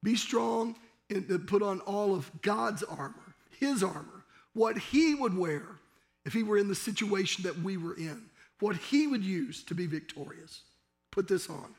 Be 0.02 0.16
strong 0.16 0.74
and 1.10 1.46
put 1.46 1.62
on 1.62 1.80
all 1.80 2.14
of 2.14 2.30
God's 2.40 2.82
armor, 2.82 3.34
his 3.60 3.82
armor, 3.82 4.24
what 4.54 4.78
he 4.78 5.14
would 5.14 5.36
wear 5.36 5.66
if 6.24 6.32
he 6.32 6.42
were 6.42 6.56
in 6.56 6.68
the 6.68 6.74
situation 6.74 7.44
that 7.44 7.58
we 7.58 7.76
were 7.76 7.98
in, 7.98 8.22
what 8.60 8.76
he 8.76 9.06
would 9.06 9.22
use 9.22 9.62
to 9.64 9.74
be 9.74 9.84
victorious. 9.84 10.62
Put 11.10 11.28
this 11.28 11.50
on. 11.50 11.74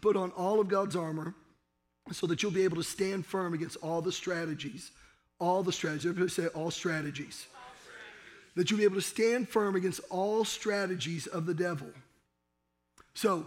Put 0.00 0.16
on 0.16 0.30
all 0.32 0.60
of 0.60 0.68
God's 0.68 0.96
armor 0.96 1.34
so 2.12 2.26
that 2.26 2.42
you'll 2.42 2.52
be 2.52 2.64
able 2.64 2.76
to 2.76 2.82
stand 2.82 3.26
firm 3.26 3.54
against 3.54 3.76
all 3.76 4.00
the 4.00 4.12
strategies. 4.12 4.90
All 5.38 5.62
the 5.62 5.72
strategies. 5.72 6.06
Everybody 6.06 6.30
say 6.30 6.46
all 6.48 6.70
strategies. 6.70 7.46
strategies. 7.46 7.46
That 8.54 8.70
you'll 8.70 8.78
be 8.78 8.84
able 8.84 8.96
to 8.96 9.00
stand 9.02 9.48
firm 9.48 9.76
against 9.76 10.00
all 10.10 10.44
strategies 10.44 11.26
of 11.26 11.46
the 11.46 11.54
devil. 11.54 11.88
So, 13.14 13.46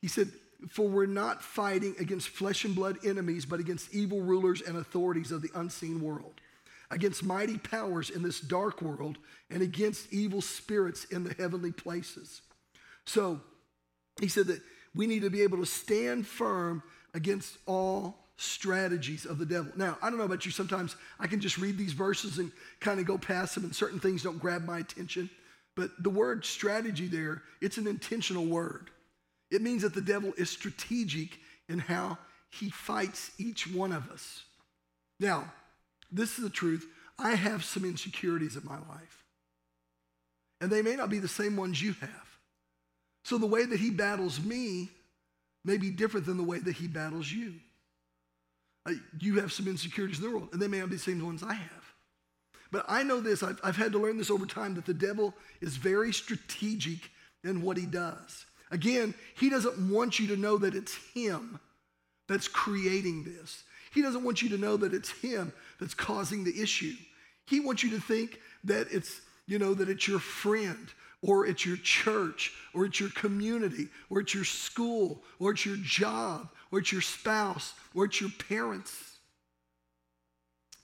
he 0.00 0.08
said, 0.08 0.30
For 0.70 0.88
we're 0.88 1.06
not 1.06 1.42
fighting 1.42 1.94
against 1.98 2.28
flesh 2.28 2.64
and 2.64 2.74
blood 2.74 2.98
enemies, 3.04 3.44
but 3.46 3.60
against 3.60 3.94
evil 3.94 4.20
rulers 4.20 4.62
and 4.62 4.76
authorities 4.76 5.30
of 5.32 5.42
the 5.42 5.50
unseen 5.54 6.00
world 6.00 6.40
against 6.90 7.22
mighty 7.22 7.56
powers 7.56 8.10
in 8.10 8.22
this 8.22 8.40
dark 8.40 8.82
world 8.82 9.18
and 9.48 9.62
against 9.62 10.12
evil 10.12 10.40
spirits 10.40 11.04
in 11.04 11.24
the 11.24 11.34
heavenly 11.34 11.72
places. 11.72 12.42
So 13.06 13.40
he 14.20 14.28
said 14.28 14.48
that 14.48 14.60
we 14.94 15.06
need 15.06 15.22
to 15.22 15.30
be 15.30 15.42
able 15.42 15.58
to 15.58 15.66
stand 15.66 16.26
firm 16.26 16.82
against 17.14 17.58
all 17.66 18.16
strategies 18.36 19.26
of 19.26 19.38
the 19.38 19.46
devil. 19.46 19.70
Now, 19.76 19.98
I 20.00 20.08
don't 20.08 20.18
know 20.18 20.24
about 20.24 20.46
you, 20.46 20.50
sometimes 20.50 20.96
I 21.18 21.26
can 21.26 21.40
just 21.40 21.58
read 21.58 21.76
these 21.76 21.92
verses 21.92 22.38
and 22.38 22.50
kind 22.80 22.98
of 22.98 23.06
go 23.06 23.18
past 23.18 23.54
them, 23.54 23.64
and 23.64 23.74
certain 23.74 24.00
things 24.00 24.22
don't 24.22 24.38
grab 24.38 24.64
my 24.64 24.78
attention. 24.78 25.28
But 25.76 25.90
the 26.02 26.10
word 26.10 26.44
strategy 26.44 27.06
there, 27.06 27.42
it's 27.60 27.78
an 27.78 27.86
intentional 27.86 28.46
word. 28.46 28.90
It 29.50 29.62
means 29.62 29.82
that 29.82 29.94
the 29.94 30.00
devil 30.00 30.32
is 30.36 30.48
strategic 30.48 31.38
in 31.68 31.78
how 31.78 32.18
he 32.50 32.70
fights 32.70 33.30
each 33.38 33.70
one 33.72 33.92
of 33.92 34.10
us. 34.10 34.42
Now, 35.18 35.52
this 36.10 36.38
is 36.38 36.44
the 36.44 36.50
truth. 36.50 36.86
I 37.18 37.34
have 37.34 37.64
some 37.64 37.84
insecurities 37.84 38.56
in 38.56 38.64
my 38.64 38.78
life. 38.78 39.24
And 40.60 40.70
they 40.70 40.82
may 40.82 40.96
not 40.96 41.10
be 41.10 41.18
the 41.18 41.28
same 41.28 41.56
ones 41.56 41.80
you 41.80 41.92
have. 42.00 42.29
So 43.30 43.38
the 43.38 43.46
way 43.46 43.64
that 43.64 43.78
he 43.78 43.90
battles 43.90 44.42
me 44.42 44.88
may 45.64 45.78
be 45.78 45.92
different 45.92 46.26
than 46.26 46.36
the 46.36 46.42
way 46.42 46.58
that 46.58 46.74
he 46.74 46.88
battles 46.88 47.30
you. 47.30 47.54
You 49.20 49.38
have 49.38 49.52
some 49.52 49.68
insecurities 49.68 50.18
in 50.18 50.24
the 50.24 50.30
world, 50.30 50.48
and 50.50 50.60
they 50.60 50.66
may 50.66 50.80
not 50.80 50.90
be 50.90 50.96
the 50.96 51.02
same 51.02 51.24
ones 51.24 51.44
I 51.44 51.52
have. 51.52 51.84
But 52.72 52.86
I 52.88 53.04
know 53.04 53.20
this, 53.20 53.44
I've, 53.44 53.60
I've 53.62 53.76
had 53.76 53.92
to 53.92 54.00
learn 54.00 54.18
this 54.18 54.32
over 54.32 54.46
time, 54.46 54.74
that 54.74 54.84
the 54.84 54.92
devil 54.92 55.32
is 55.60 55.76
very 55.76 56.12
strategic 56.12 57.08
in 57.44 57.62
what 57.62 57.76
he 57.76 57.86
does. 57.86 58.46
Again, 58.72 59.14
he 59.36 59.48
doesn't 59.48 59.78
want 59.92 60.18
you 60.18 60.26
to 60.26 60.36
know 60.36 60.58
that 60.58 60.74
it's 60.74 60.96
him 61.14 61.60
that's 62.28 62.48
creating 62.48 63.22
this. 63.22 63.62
He 63.94 64.02
doesn't 64.02 64.24
want 64.24 64.42
you 64.42 64.48
to 64.48 64.58
know 64.58 64.76
that 64.78 64.92
it's 64.92 65.10
him 65.10 65.52
that's 65.78 65.94
causing 65.94 66.42
the 66.42 66.60
issue. 66.60 66.96
He 67.46 67.60
wants 67.60 67.84
you 67.84 67.90
to 67.90 68.00
think 68.00 68.40
that 68.64 68.88
it's, 68.90 69.20
you 69.46 69.60
know, 69.60 69.72
that 69.74 69.88
it's 69.88 70.08
your 70.08 70.18
friend 70.18 70.88
or 71.22 71.46
it's 71.46 71.66
your 71.66 71.76
church 71.76 72.52
or 72.74 72.86
it's 72.86 72.98
your 72.98 73.10
community 73.10 73.88
or 74.08 74.20
it's 74.20 74.34
your 74.34 74.44
school 74.44 75.22
or 75.38 75.52
it's 75.52 75.66
your 75.66 75.76
job 75.76 76.48
or 76.72 76.78
it's 76.78 76.92
your 76.92 77.02
spouse 77.02 77.74
or 77.94 78.06
it's 78.06 78.20
your 78.20 78.30
parents. 78.48 79.18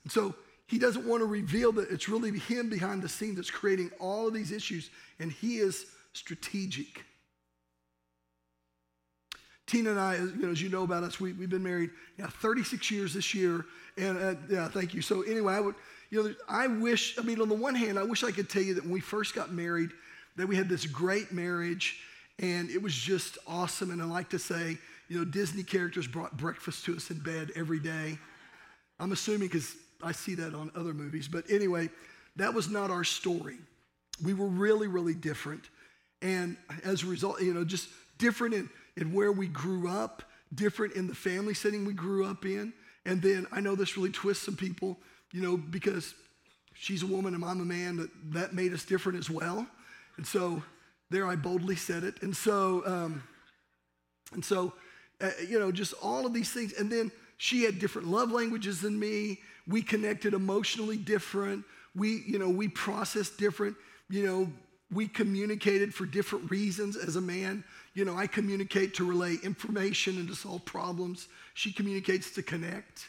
And 0.05 0.13
so 0.13 0.35
he 0.67 0.79
doesn't 0.79 1.07
want 1.07 1.21
to 1.21 1.27
reveal 1.27 1.73
that 1.73 1.91
it's 1.91 2.09
really 2.09 2.39
him 2.39 2.69
behind 2.69 3.03
the 3.03 3.09
scenes 3.09 3.37
that's 3.37 3.51
creating 3.51 3.91
all 4.01 4.27
of 4.27 4.35
these 4.35 4.51
issues, 4.51 4.91
and 5.21 5.31
he 5.31 5.59
is 5.59 5.87
strategic. 6.13 7.05
Tina 9.67 9.91
and 9.91 10.01
I, 10.01 10.17
you 10.17 10.37
know, 10.37 10.51
as 10.51 10.63
you 10.63 10.69
know 10.69 10.85
about 10.85 11.03
us, 11.03 11.19
we, 11.19 11.33
we've 11.33 11.51
been 11.51 11.63
married 11.63 11.91
yeah, 12.19 12.29
36 12.29 12.91
years 12.91 13.15
this 13.15 13.35
year. 13.35 13.65
And 13.97 14.19
uh, 14.19 14.35
yeah, 14.49 14.69
thank 14.69 14.95
you. 14.95 15.03
So 15.03 15.23
anyway, 15.23 15.55
I 15.55 15.61
would, 15.61 15.75
you 16.11 16.23
know, 16.23 16.35
I 16.49 16.69
wish, 16.69 17.19
I 17.19 17.23
mean, 17.23 17.41
on 17.41 17.49
the 17.49 17.57
one 17.57 17.75
hand, 17.75 17.99
I 17.99 18.05
wish 18.05 18.23
I 18.23 18.31
could 18.31 18.49
tell 18.49 18.63
you 18.63 18.75
that 18.75 18.85
when 18.85 18.93
we 18.93 19.01
first 19.01 19.35
got 19.35 19.53
married, 19.53 19.91
that 20.37 20.47
we 20.47 20.57
had 20.57 20.69
this 20.69 20.87
great 20.87 21.33
marriage 21.33 22.01
and 22.39 22.71
it 22.71 22.83
was 22.83 22.95
just 22.95 23.39
awesome. 23.47 23.91
And 23.91 24.03
I 24.03 24.05
like 24.05 24.31
to 24.31 24.39
say, 24.39 24.77
you 25.09 25.19
know, 25.19 25.25
Disney 25.25 25.63
characters 25.63 26.07
brought 26.07 26.37
breakfast 26.37 26.85
to 26.85 26.97
us 26.97 27.11
in 27.11 27.19
bed 27.19 27.51
every 27.57 27.79
day. 27.79 28.19
I'm 29.01 29.13
assuming 29.13 29.49
because 29.49 29.75
I 30.03 30.13
see 30.13 30.35
that 30.35 30.55
on 30.55 30.71
other 30.77 30.93
movies. 30.93 31.29
But 31.29 31.51
anyway, 31.51 31.89
that 32.37 32.53
was 32.53 32.69
not 32.69 32.91
our 32.91 33.05
story. 33.05 33.57
We 34.23 34.35
were 34.35 34.47
really, 34.47 34.89
really 34.89 35.15
different. 35.15 35.63
And 36.21 36.57
as 36.85 37.03
a 37.03 37.07
result, 37.07 37.41
you 37.41 37.55
know, 37.55 37.65
just 37.65 37.89
different 38.19 38.55
in 38.55 38.69
in 38.97 39.13
where 39.13 39.33
we 39.33 39.47
grew 39.47 39.89
up, 39.89 40.23
different 40.55 40.95
in 40.95 41.07
the 41.07 41.15
family 41.15 41.55
setting 41.55 41.85
we 41.85 41.93
grew 41.93 42.25
up 42.25 42.45
in. 42.45 42.73
And 43.05 43.21
then 43.23 43.47
I 43.53 43.61
know 43.61 43.75
this 43.75 43.97
really 43.97 44.11
twists 44.11 44.45
some 44.45 44.57
people, 44.57 44.99
you 45.33 45.43
know, 45.43 45.57
because 45.57 46.15
she's 46.75 47.03
a 47.03 47.07
woman 47.07 47.35
and 47.35 47.45
I'm 47.45 47.61
a 47.61 47.65
man, 47.65 47.97
that, 47.97 48.11
that 48.33 48.55
made 48.55 48.73
us 48.73 48.85
different 48.85 49.19
as 49.19 49.31
well. 49.31 49.67
And 50.17 50.27
so 50.27 50.63
there 51.11 51.27
I 51.27 51.37
boldly 51.37 51.77
said 51.77 52.05
it. 52.05 52.23
And 52.23 52.37
so, 52.37 52.83
um, 52.87 53.23
and 54.33 54.45
so, 54.45 54.73
uh, 55.21 55.31
you 55.49 55.59
know, 55.59 55.71
just 55.71 55.95
all 56.03 56.27
of 56.27 56.35
these 56.35 56.51
things. 56.51 56.73
And 56.73 56.91
then 56.91 57.11
she 57.37 57.65
had 57.65 57.79
different 57.79 58.09
love 58.09 58.33
languages 58.33 58.81
than 58.81 58.99
me. 58.99 59.41
We 59.67 59.83
connected 59.83 60.35
emotionally 60.35 60.97
different. 60.97 61.65
We, 61.95 62.23
you 62.27 62.39
know, 62.39 62.49
we 62.49 62.69
processed 62.69 63.39
different. 63.39 63.77
You 64.09 64.27
know, 64.27 64.53
we 64.93 65.09
communicated 65.09 65.95
for 65.95 66.07
different 66.07 66.51
reasons 66.51 66.97
as 66.97 67.17
a 67.17 67.21
man. 67.21 67.65
You 67.95 68.05
know, 68.05 68.17
I 68.17 68.27
communicate 68.27 68.95
to 68.95 69.05
relay 69.05 69.37
information 69.43 70.19
and 70.19 70.29
to 70.29 70.35
solve 70.35 70.65
problems. 70.65 71.29
She 71.55 71.73
communicates 71.73 72.31
to 72.33 72.43
connect. 72.43 73.09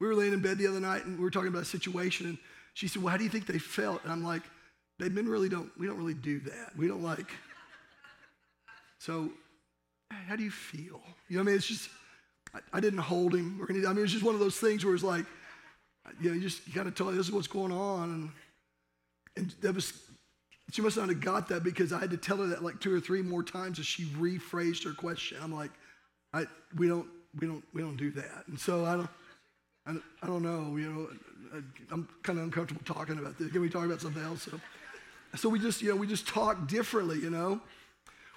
We 0.00 0.06
were 0.06 0.14
laying 0.14 0.32
in 0.32 0.40
bed 0.40 0.58
the 0.58 0.66
other 0.66 0.80
night 0.80 1.04
and 1.04 1.16
we 1.16 1.24
were 1.24 1.30
talking 1.30 1.48
about 1.48 1.62
a 1.62 1.66
situation, 1.66 2.26
and 2.26 2.38
she 2.74 2.88
said, 2.88 3.02
Well, 3.02 3.10
how 3.10 3.18
do 3.18 3.24
you 3.24 3.30
think 3.30 3.46
they 3.46 3.58
felt? 3.58 4.02
And 4.02 4.12
I'm 4.12 4.24
like, 4.24 4.42
They 4.98 5.08
men 5.08 5.28
really 5.28 5.48
don't, 5.48 5.70
we 5.78 5.86
don't 5.86 5.96
really 5.96 6.14
do 6.14 6.40
that. 6.40 6.76
We 6.76 6.86
don't 6.88 7.02
like. 7.02 7.30
So, 8.98 9.30
how 10.10 10.36
do 10.36 10.44
you 10.44 10.50
feel? 10.50 11.00
You 11.28 11.36
know, 11.36 11.40
I 11.40 11.44
mean, 11.44 11.54
it's 11.56 11.66
just, 11.66 11.88
I, 12.54 12.60
I 12.74 12.80
didn't 12.80 13.00
hold 13.00 13.34
him 13.34 13.60
or 13.60 13.70
anything. 13.70 13.88
I 13.88 13.92
mean, 13.92 14.04
it's 14.04 14.12
just 14.12 14.24
one 14.24 14.34
of 14.34 14.40
those 14.40 14.56
things 14.56 14.84
where 14.84 14.94
it's 14.94 15.02
like, 15.02 15.24
you 16.20 16.30
know, 16.30 16.34
you 16.36 16.42
just, 16.42 16.66
you 16.66 16.74
got 16.74 16.84
to 16.84 16.90
tell 16.90 17.06
this 17.06 17.26
is 17.26 17.32
what's 17.32 17.46
going 17.48 17.72
on. 17.72 18.10
And, 18.10 18.30
and 19.36 19.54
that 19.62 19.74
was 19.74 19.92
she 20.72 20.80
must 20.80 20.96
not 20.96 21.08
have 21.08 21.20
got 21.20 21.48
that 21.48 21.62
because 21.62 21.92
I 21.92 21.98
had 21.98 22.10
to 22.10 22.16
tell 22.16 22.38
her 22.38 22.46
that 22.46 22.64
like 22.64 22.80
two 22.80 22.94
or 22.94 23.00
three 23.00 23.20
more 23.20 23.42
times 23.42 23.78
as 23.78 23.86
she 23.86 24.06
rephrased 24.06 24.84
her 24.84 24.92
question. 24.92 25.36
I'm 25.42 25.54
like, 25.54 25.70
I, 26.32 26.46
we 26.76 26.88
don't, 26.88 27.06
we 27.38 27.46
don't, 27.46 27.62
we 27.74 27.82
don't 27.82 27.96
do 27.96 28.10
that. 28.12 28.44
And 28.46 28.58
so 28.58 28.86
I 28.86 28.96
don't, 28.96 29.10
I, 29.86 29.90
I 30.22 30.26
don't 30.26 30.42
know, 30.42 30.76
you 30.76 30.90
know, 30.90 31.08
I, 31.54 31.92
am 31.92 32.08
kind 32.22 32.38
of 32.38 32.46
uncomfortable 32.46 32.80
talking 32.86 33.18
about 33.18 33.38
this. 33.38 33.50
Can 33.52 33.60
we 33.60 33.68
talk 33.68 33.84
about 33.84 34.00
something 34.00 34.22
else? 34.22 34.44
So, 34.44 34.58
so 35.36 35.48
we 35.48 35.58
just, 35.58 35.82
you 35.82 35.90
know, 35.90 35.96
we 35.96 36.06
just 36.06 36.26
talk 36.26 36.68
differently, 36.68 37.18
you 37.18 37.30
know. 37.30 37.60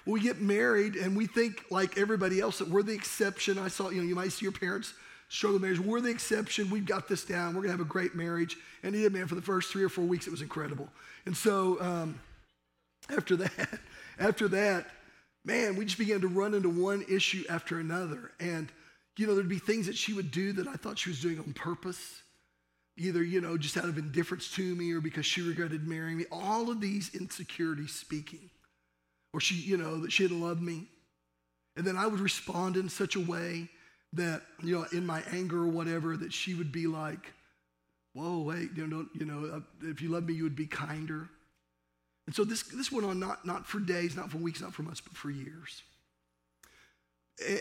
we 0.06 0.20
get 0.20 0.40
married 0.40 0.96
and 0.96 1.16
we 1.16 1.26
think 1.26 1.64
like 1.70 1.98
everybody 1.98 2.40
else 2.40 2.58
that 2.58 2.68
we're 2.68 2.82
the 2.82 2.94
exception. 2.94 3.58
I 3.58 3.68
saw, 3.68 3.90
you 3.90 4.00
know, 4.00 4.06
you 4.06 4.14
might 4.14 4.32
see 4.32 4.44
your 4.44 4.52
parents 4.52 4.94
struggle 5.28 5.58
marriage. 5.58 5.80
We're 5.80 6.00
the 6.00 6.10
exception. 6.10 6.70
We've 6.70 6.86
got 6.86 7.08
this 7.08 7.24
down. 7.24 7.54
We're 7.54 7.62
gonna 7.62 7.72
have 7.72 7.80
a 7.80 7.84
great 7.84 8.14
marriage. 8.14 8.56
And 8.82 8.94
he 8.94 9.02
did, 9.02 9.12
man, 9.12 9.26
for 9.26 9.34
the 9.34 9.42
first 9.42 9.72
three 9.72 9.82
or 9.82 9.88
four 9.88 10.04
weeks, 10.04 10.26
it 10.26 10.30
was 10.30 10.42
incredible. 10.42 10.88
And 11.24 11.36
so 11.36 11.80
um, 11.80 12.20
after 13.10 13.36
that, 13.36 13.80
after 14.18 14.48
that, 14.48 14.86
man, 15.44 15.76
we 15.76 15.84
just 15.84 15.98
began 15.98 16.20
to 16.20 16.28
run 16.28 16.54
into 16.54 16.68
one 16.68 17.04
issue 17.08 17.44
after 17.48 17.78
another. 17.78 18.32
And, 18.40 18.70
you 19.16 19.26
know, 19.26 19.34
there'd 19.34 19.48
be 19.48 19.58
things 19.58 19.86
that 19.86 19.96
she 19.96 20.12
would 20.12 20.30
do 20.30 20.52
that 20.54 20.68
I 20.68 20.74
thought 20.74 20.98
she 20.98 21.10
was 21.10 21.20
doing 21.20 21.38
on 21.38 21.52
purpose, 21.52 22.22
either, 22.96 23.22
you 23.22 23.40
know, 23.40 23.58
just 23.58 23.76
out 23.76 23.84
of 23.84 23.98
indifference 23.98 24.50
to 24.52 24.74
me 24.74 24.92
or 24.92 25.00
because 25.00 25.26
she 25.26 25.42
regretted 25.42 25.86
marrying 25.86 26.16
me. 26.16 26.24
All 26.30 26.70
of 26.70 26.80
these 26.80 27.14
insecurities 27.14 27.94
speaking. 27.94 28.50
Or 29.32 29.40
she, 29.40 29.56
you 29.56 29.76
know, 29.76 30.00
that 30.00 30.12
she 30.12 30.24
didn't 30.24 30.40
love 30.40 30.62
me. 30.62 30.86
And 31.76 31.86
then 31.86 31.96
I 31.96 32.06
would 32.06 32.20
respond 32.20 32.76
in 32.76 32.88
such 32.88 33.16
a 33.16 33.20
way 33.20 33.68
that, 34.14 34.42
you 34.62 34.74
know, 34.74 34.86
in 34.92 35.04
my 35.04 35.22
anger 35.30 35.58
or 35.58 35.68
whatever, 35.68 36.16
that 36.16 36.32
she 36.32 36.54
would 36.54 36.72
be 36.72 36.86
like, 36.86 37.32
whoa, 38.14 38.40
wait, 38.40 38.70
you 38.74 38.86
know, 38.86 39.06
you 39.14 39.26
know, 39.26 39.56
uh, 39.56 39.60
if 39.82 40.00
you 40.00 40.08
love 40.08 40.24
me, 40.24 40.32
you 40.32 40.44
would 40.44 40.56
be 40.56 40.66
kinder. 40.66 41.28
And 42.26 42.34
so 42.34 42.44
this, 42.44 42.62
this 42.62 42.90
went 42.90 43.06
on 43.06 43.20
not, 43.20 43.44
not 43.44 43.66
for 43.66 43.78
days, 43.78 44.16
not 44.16 44.30
for 44.30 44.38
weeks, 44.38 44.62
not 44.62 44.72
for 44.72 44.82
months, 44.82 45.02
but 45.02 45.16
for 45.16 45.30
years. 45.30 45.82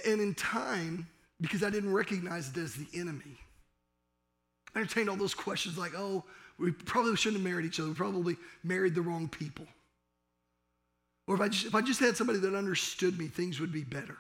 And 0.08 0.22
in 0.22 0.34
time, 0.34 1.08
because 1.42 1.62
I 1.62 1.70
didn't 1.70 1.92
recognize 1.92 2.50
it 2.50 2.58
as 2.58 2.74
the 2.76 2.88
enemy, 2.98 3.38
I 4.76 4.80
entertained 4.80 5.10
all 5.10 5.16
those 5.16 5.34
questions 5.34 5.78
like, 5.78 5.94
oh, 5.98 6.24
we 6.60 6.72
probably 6.72 7.16
shouldn't 7.16 7.42
have 7.42 7.50
married 7.50 7.66
each 7.66 7.80
other. 7.80 7.90
We 7.90 7.96
probably 7.96 8.38
married 8.64 8.94
the 8.96 9.02
wrong 9.02 9.28
people. 9.28 9.66
Or 11.28 11.36
if 11.36 11.42
I 11.42 11.48
just, 11.48 11.66
if 11.66 11.76
I 11.76 11.82
just 11.82 12.00
had 12.00 12.16
somebody 12.16 12.40
that 12.40 12.56
understood 12.56 13.18
me, 13.18 13.28
things 13.28 13.60
would 13.60 13.72
be 13.72 13.84
better. 13.84 14.18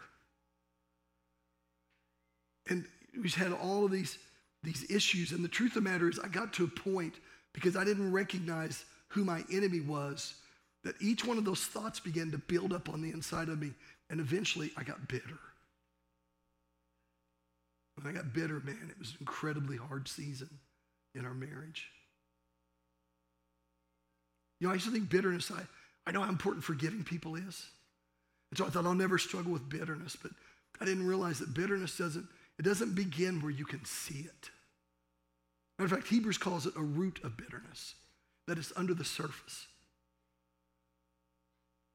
And 2.70 2.86
we 3.16 3.24
just 3.24 3.36
had 3.36 3.52
all 3.52 3.86
of 3.86 3.92
these, 3.92 4.18
these 4.64 4.90
issues. 4.90 5.32
And 5.32 5.44
the 5.44 5.50
truth 5.50 5.76
of 5.76 5.84
the 5.84 5.90
matter 5.90 6.10
is, 6.10 6.20
I 6.20 6.28
got 6.28 6.54
to 6.54 6.64
a 6.64 6.68
point 6.68 7.16
because 7.54 7.76
I 7.76 7.84
didn't 7.84 8.12
recognize 8.12 8.86
who 9.10 9.24
my 9.24 9.44
enemy 9.52 9.82
was, 9.82 10.36
that 10.84 10.96
each 11.00 11.24
one 11.24 11.38
of 11.38 11.46
those 11.46 11.62
thoughts 11.62 12.00
began 12.00 12.32
to 12.32 12.38
build 12.38 12.74
up 12.74 12.90
on 12.90 13.02
the 13.02 13.12
inside 13.12 13.50
of 13.50 13.62
me. 13.62 13.72
And 14.10 14.20
eventually 14.20 14.72
I 14.76 14.84
got 14.84 15.08
bitter. 15.08 15.40
When 17.96 18.08
I 18.08 18.16
got 18.16 18.34
bitter, 18.34 18.60
man, 18.60 18.90
it 18.90 19.00
was 19.00 19.12
an 19.12 19.18
incredibly 19.22 19.78
hard 19.78 20.08
season 20.08 20.50
in 21.14 21.26
our 21.26 21.34
marriage. 21.34 21.90
You 24.60 24.68
know, 24.68 24.72
I 24.72 24.76
used 24.76 24.86
to 24.86 24.92
think 24.92 25.10
bitterness, 25.10 25.52
I, 25.52 25.62
I 26.08 26.12
know 26.12 26.22
how 26.22 26.30
important 26.30 26.64
forgiving 26.64 27.04
people 27.04 27.36
is. 27.36 27.66
And 28.52 28.58
so 28.58 28.66
I 28.66 28.70
thought 28.70 28.86
I'll 28.86 28.94
never 28.94 29.18
struggle 29.18 29.52
with 29.52 29.70
bitterness, 29.70 30.16
but 30.22 30.32
I 30.80 30.86
didn't 30.86 31.08
realize 31.08 31.40
that 31.40 31.54
bitterness 31.54 31.98
doesn't, 31.98 32.26
it 32.60 32.64
doesn't 32.64 32.96
begin 32.96 33.42
where 33.42 33.52
you 33.52 33.66
can 33.66 33.84
see 33.86 34.20
it. 34.20 34.50
Matter 35.78 35.94
of 35.94 36.00
fact, 36.00 36.10
Hebrews 36.10 36.38
calls 36.38 36.66
it 36.66 36.74
a 36.78 36.82
root 36.82 37.20
of 37.24 37.38
bitterness, 37.38 37.96
that 38.48 38.58
is 38.58 38.72
under 38.76 38.94
the 38.94 39.04
surface. 39.04 39.68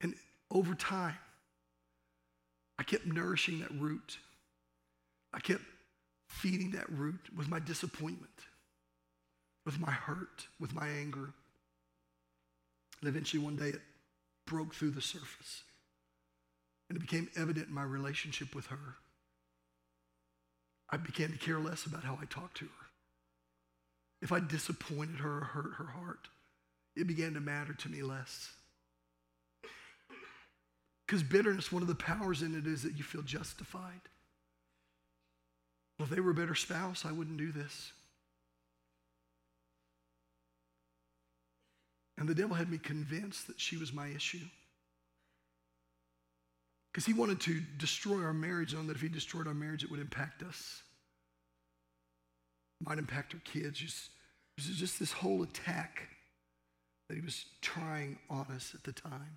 And 0.00 0.14
over 0.50 0.74
time, 0.74 1.16
I 2.78 2.82
kept 2.82 3.06
nourishing 3.06 3.60
that 3.60 3.70
root. 3.70 4.18
I 5.32 5.40
kept 5.40 5.62
feeding 6.30 6.70
that 6.70 6.88
root 6.90 7.20
with 7.36 7.48
my 7.48 7.58
disappointment, 7.58 8.30
with 9.66 9.80
my 9.80 9.90
hurt, 9.90 10.46
with 10.60 10.72
my 10.72 10.88
anger. 10.88 11.34
And 13.00 13.08
eventually, 13.08 13.42
one 13.42 13.56
day, 13.56 13.70
it 13.70 13.80
broke 14.46 14.74
through 14.74 14.92
the 14.92 15.02
surface. 15.02 15.62
And 16.88 16.96
it 16.96 17.00
became 17.00 17.28
evident 17.36 17.68
in 17.68 17.74
my 17.74 17.82
relationship 17.82 18.54
with 18.54 18.66
her. 18.66 18.96
I 20.88 20.96
began 20.96 21.32
to 21.32 21.38
care 21.38 21.58
less 21.58 21.84
about 21.84 22.04
how 22.04 22.18
I 22.20 22.24
talked 22.26 22.58
to 22.58 22.64
her. 22.64 22.86
If 24.22 24.32
I 24.32 24.40
disappointed 24.40 25.20
her 25.20 25.38
or 25.38 25.44
hurt 25.44 25.74
her 25.78 25.86
heart, 25.86 26.28
it 26.96 27.06
began 27.06 27.34
to 27.34 27.40
matter 27.40 27.72
to 27.72 27.88
me 27.88 28.02
less. 28.02 28.52
Because 31.06 31.22
bitterness, 31.22 31.72
one 31.72 31.82
of 31.82 31.88
the 31.88 31.94
powers 31.94 32.42
in 32.42 32.56
it 32.56 32.66
is 32.66 32.82
that 32.84 32.96
you 32.96 33.02
feel 33.02 33.22
justified. 33.22 34.00
Well, 36.00 36.08
if 36.08 36.14
they 36.14 36.22
were 36.22 36.30
a 36.30 36.34
better 36.34 36.54
spouse, 36.54 37.04
I 37.04 37.12
wouldn't 37.12 37.36
do 37.36 37.52
this. 37.52 37.92
And 42.16 42.26
the 42.26 42.34
devil 42.34 42.56
had 42.56 42.70
me 42.70 42.78
convinced 42.78 43.48
that 43.48 43.60
she 43.60 43.76
was 43.76 43.92
my 43.92 44.06
issue. 44.06 44.46
Because 46.90 47.04
he 47.04 47.12
wanted 47.12 47.38
to 47.40 47.60
destroy 47.76 48.22
our 48.22 48.32
marriage, 48.32 48.72
knowing 48.72 48.86
that 48.86 48.96
if 48.96 49.02
he 49.02 49.10
destroyed 49.10 49.46
our 49.46 49.52
marriage, 49.52 49.84
it 49.84 49.90
would 49.90 50.00
impact 50.00 50.42
us. 50.42 50.80
Might 52.82 52.96
impact 52.96 53.34
our 53.34 53.40
kids. 53.40 53.78
Just, 53.78 54.08
it 54.56 54.68
was 54.68 54.78
just 54.78 54.98
this 54.98 55.12
whole 55.12 55.42
attack 55.42 56.08
that 57.10 57.14
he 57.14 57.20
was 57.20 57.44
trying 57.60 58.18
on 58.30 58.46
us 58.54 58.72
at 58.74 58.84
the 58.84 58.92
time. 58.92 59.36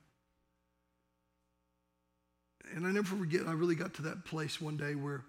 And 2.74 2.88
I 2.88 2.91
never 2.91 3.17
forget, 3.17 3.48
I 3.48 3.51
really 3.51 3.75
got 3.75 3.96
to 3.96 4.03
that 4.03 4.24
place 4.24 4.62
one 4.62 4.77
day 4.77 4.96
where 4.96 5.25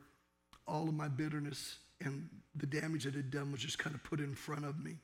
all 0.66 0.88
of 0.88 0.94
my 0.94 1.08
bitterness 1.08 1.78
and 2.00 2.28
the 2.54 2.66
damage 2.66 3.04
that 3.04 3.14
it 3.14 3.16
had 3.16 3.30
done 3.30 3.52
was 3.52 3.60
just 3.60 3.78
kind 3.78 3.94
of 3.94 4.02
put 4.04 4.20
in 4.20 4.34
front 4.34 4.64
of 4.64 4.82
me. 4.82 4.96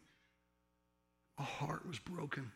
My 1.39 1.45
heart 1.45 1.87
was 1.87 1.99
broken. 1.99 2.51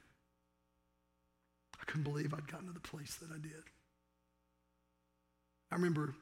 I 1.81 1.85
couldn't 1.85 2.05
believe 2.05 2.35
I'd 2.35 2.47
gotten 2.47 2.69
to 2.69 2.73
the 2.73 2.81
place 2.81 3.15
that 3.17 3.31
I 3.31 3.39
did. 3.39 3.63
I 5.71 5.77
remember 5.77 6.15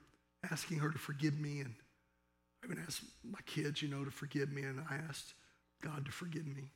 asking 0.51 0.79
her 0.79 0.91
to 0.91 0.99
forgive 0.99 1.39
me, 1.39 1.61
and 1.61 1.75
I 2.63 2.67
even 2.67 2.83
asked 2.85 3.03
my 3.23 3.41
kids, 3.47 3.83
you 3.83 3.89
know, 3.89 4.05
to 4.05 4.11
forgive 4.11 4.51
me, 4.53 4.63
and 4.63 4.81
I 4.91 4.97
asked 5.09 5.35
God 5.83 6.05
to 6.07 6.13
forgive 6.13 6.47
me. 6.47 6.71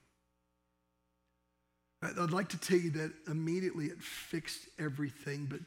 I'd 2.03 2.31
like 2.31 2.51
to 2.51 2.59
tell 2.59 2.79
you 2.79 2.91
that 2.91 3.13
immediately 3.27 3.87
it 3.87 4.03
fixed 4.03 4.69
everything, 4.79 5.47
but, 5.49 5.61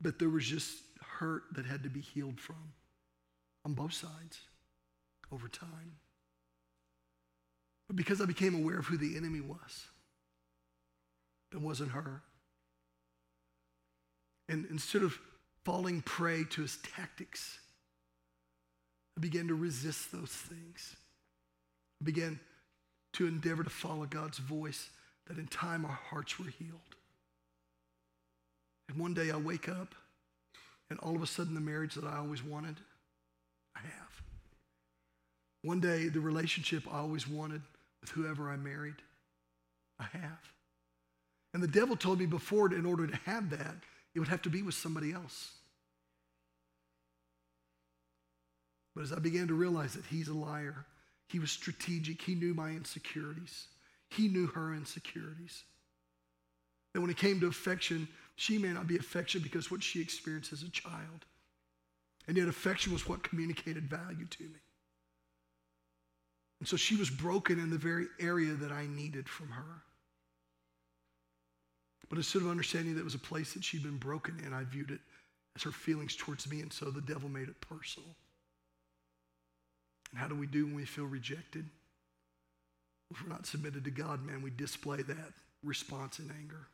but 0.00 0.18
there 0.18 0.28
was 0.28 0.44
just 0.44 0.76
hurt 1.18 1.44
that 1.52 1.66
had 1.66 1.82
to 1.82 1.88
be 1.88 2.00
healed 2.00 2.40
from 2.40 2.72
on 3.64 3.74
both 3.74 3.92
sides 3.92 4.40
over 5.32 5.48
time. 5.48 5.96
But 7.86 7.96
because 7.96 8.20
I 8.20 8.26
became 8.26 8.54
aware 8.54 8.78
of 8.78 8.86
who 8.86 8.96
the 8.96 9.16
enemy 9.16 9.40
was, 9.40 9.86
it 11.52 11.60
wasn't 11.60 11.92
her. 11.92 12.22
And 14.48 14.66
instead 14.70 15.02
of 15.02 15.18
falling 15.64 16.02
prey 16.02 16.44
to 16.50 16.62
his 16.62 16.78
tactics, 16.96 17.58
I 19.16 19.20
began 19.20 19.48
to 19.48 19.54
resist 19.54 20.12
those 20.12 20.30
things. 20.30 20.96
I 22.00 22.04
began 22.04 22.38
to 23.14 23.26
endeavor 23.26 23.64
to 23.64 23.70
follow 23.70 24.04
God's 24.04 24.38
voice, 24.38 24.90
that 25.26 25.38
in 25.38 25.46
time 25.46 25.84
our 25.84 25.98
hearts 26.10 26.38
were 26.38 26.50
healed. 26.50 26.96
And 28.88 28.98
one 28.98 29.14
day 29.14 29.30
I 29.30 29.36
wake 29.36 29.68
up, 29.68 29.94
and 30.90 30.98
all 31.00 31.16
of 31.16 31.22
a 31.22 31.26
sudden 31.26 31.54
the 31.54 31.60
marriage 31.60 31.94
that 31.94 32.04
I 32.04 32.18
always 32.18 32.42
wanted, 32.42 32.76
I 33.76 33.80
have. 33.80 34.22
One 35.62 35.80
day 35.80 36.08
the 36.08 36.20
relationship 36.20 36.84
I 36.90 36.98
always 36.98 37.28
wanted 37.28 37.62
with 38.00 38.10
whoever 38.10 38.50
I 38.50 38.56
married, 38.56 38.96
I 39.98 40.04
have. 40.12 40.52
And 41.54 41.62
the 41.62 41.68
devil 41.68 41.96
told 41.96 42.18
me 42.18 42.26
before, 42.26 42.72
in 42.72 42.86
order 42.86 43.06
to 43.06 43.16
have 43.24 43.50
that, 43.50 43.76
it 44.14 44.18
would 44.20 44.28
have 44.28 44.42
to 44.42 44.50
be 44.50 44.62
with 44.62 44.74
somebody 44.74 45.12
else. 45.12 45.52
But 48.94 49.04
as 49.04 49.12
I 49.12 49.18
began 49.18 49.48
to 49.48 49.54
realize 49.54 49.94
that 49.94 50.06
he's 50.06 50.28
a 50.28 50.34
liar, 50.34 50.86
he 51.28 51.38
was 51.38 51.50
strategic, 51.50 52.22
he 52.22 52.34
knew 52.34 52.54
my 52.54 52.70
insecurities, 52.70 53.66
he 54.08 54.28
knew 54.28 54.46
her 54.48 54.74
insecurities. 54.74 55.64
And 56.94 57.02
when 57.02 57.10
it 57.10 57.18
came 57.18 57.40
to 57.40 57.46
affection, 57.46 58.08
she 58.36 58.58
may 58.58 58.68
not 58.68 58.86
be 58.86 58.96
affection 58.96 59.40
because 59.42 59.70
what 59.70 59.82
she 59.82 60.00
experienced 60.00 60.52
as 60.52 60.62
a 60.62 60.70
child. 60.70 61.24
And 62.28 62.36
yet, 62.36 62.48
affection 62.48 62.92
was 62.92 63.08
what 63.08 63.22
communicated 63.22 63.88
value 63.88 64.26
to 64.26 64.42
me. 64.44 64.60
And 66.60 66.68
so 66.68 66.76
she 66.76 66.96
was 66.96 67.10
broken 67.10 67.58
in 67.58 67.70
the 67.70 67.78
very 67.78 68.06
area 68.20 68.52
that 68.54 68.72
I 68.72 68.86
needed 68.86 69.28
from 69.28 69.48
her. 69.48 69.82
But 72.08 72.18
instead 72.18 72.42
of 72.42 72.48
understanding 72.48 72.94
that 72.94 73.00
it 73.00 73.04
was 73.04 73.14
a 73.14 73.18
place 73.18 73.54
that 73.54 73.64
she'd 73.64 73.82
been 73.82 73.98
broken 73.98 74.40
in, 74.44 74.52
I 74.52 74.64
viewed 74.64 74.90
it 74.90 75.00
as 75.56 75.62
her 75.62 75.72
feelings 75.72 76.14
towards 76.16 76.48
me, 76.48 76.60
and 76.60 76.72
so 76.72 76.90
the 76.90 77.00
devil 77.00 77.28
made 77.28 77.48
it 77.48 77.60
personal. 77.60 78.08
And 80.10 80.20
how 80.20 80.28
do 80.28 80.34
we 80.34 80.46
do 80.46 80.66
when 80.66 80.76
we 80.76 80.84
feel 80.84 81.06
rejected? 81.06 81.68
If 83.10 83.22
we're 83.22 83.28
not 83.28 83.46
submitted 83.46 83.84
to 83.84 83.90
God, 83.90 84.24
man, 84.24 84.42
we 84.42 84.50
display 84.50 85.02
that 85.02 85.32
response 85.62 86.18
in 86.18 86.30
anger. 86.30 86.68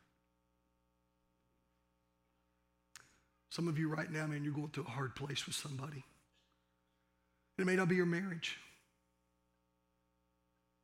Some 3.52 3.68
of 3.68 3.78
you 3.78 3.86
right 3.86 4.10
now, 4.10 4.26
man, 4.26 4.44
you're 4.44 4.54
going 4.54 4.68
through 4.68 4.86
a 4.88 4.90
hard 4.90 5.14
place 5.14 5.44
with 5.44 5.54
somebody. 5.54 6.02
It 7.58 7.66
may 7.66 7.76
not 7.76 7.86
be 7.86 7.96
your 7.96 8.06
marriage. 8.06 8.56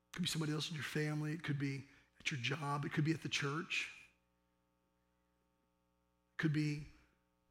It 0.04 0.16
could 0.16 0.22
be 0.24 0.28
somebody 0.28 0.52
else 0.52 0.68
in 0.68 0.74
your 0.74 0.84
family. 0.84 1.32
It 1.32 1.42
could 1.42 1.58
be 1.58 1.82
at 2.20 2.30
your 2.30 2.38
job. 2.40 2.84
It 2.84 2.92
could 2.92 3.06
be 3.06 3.12
at 3.12 3.22
the 3.22 3.28
church. 3.30 3.88
It 6.36 6.42
could 6.42 6.52
be 6.52 6.82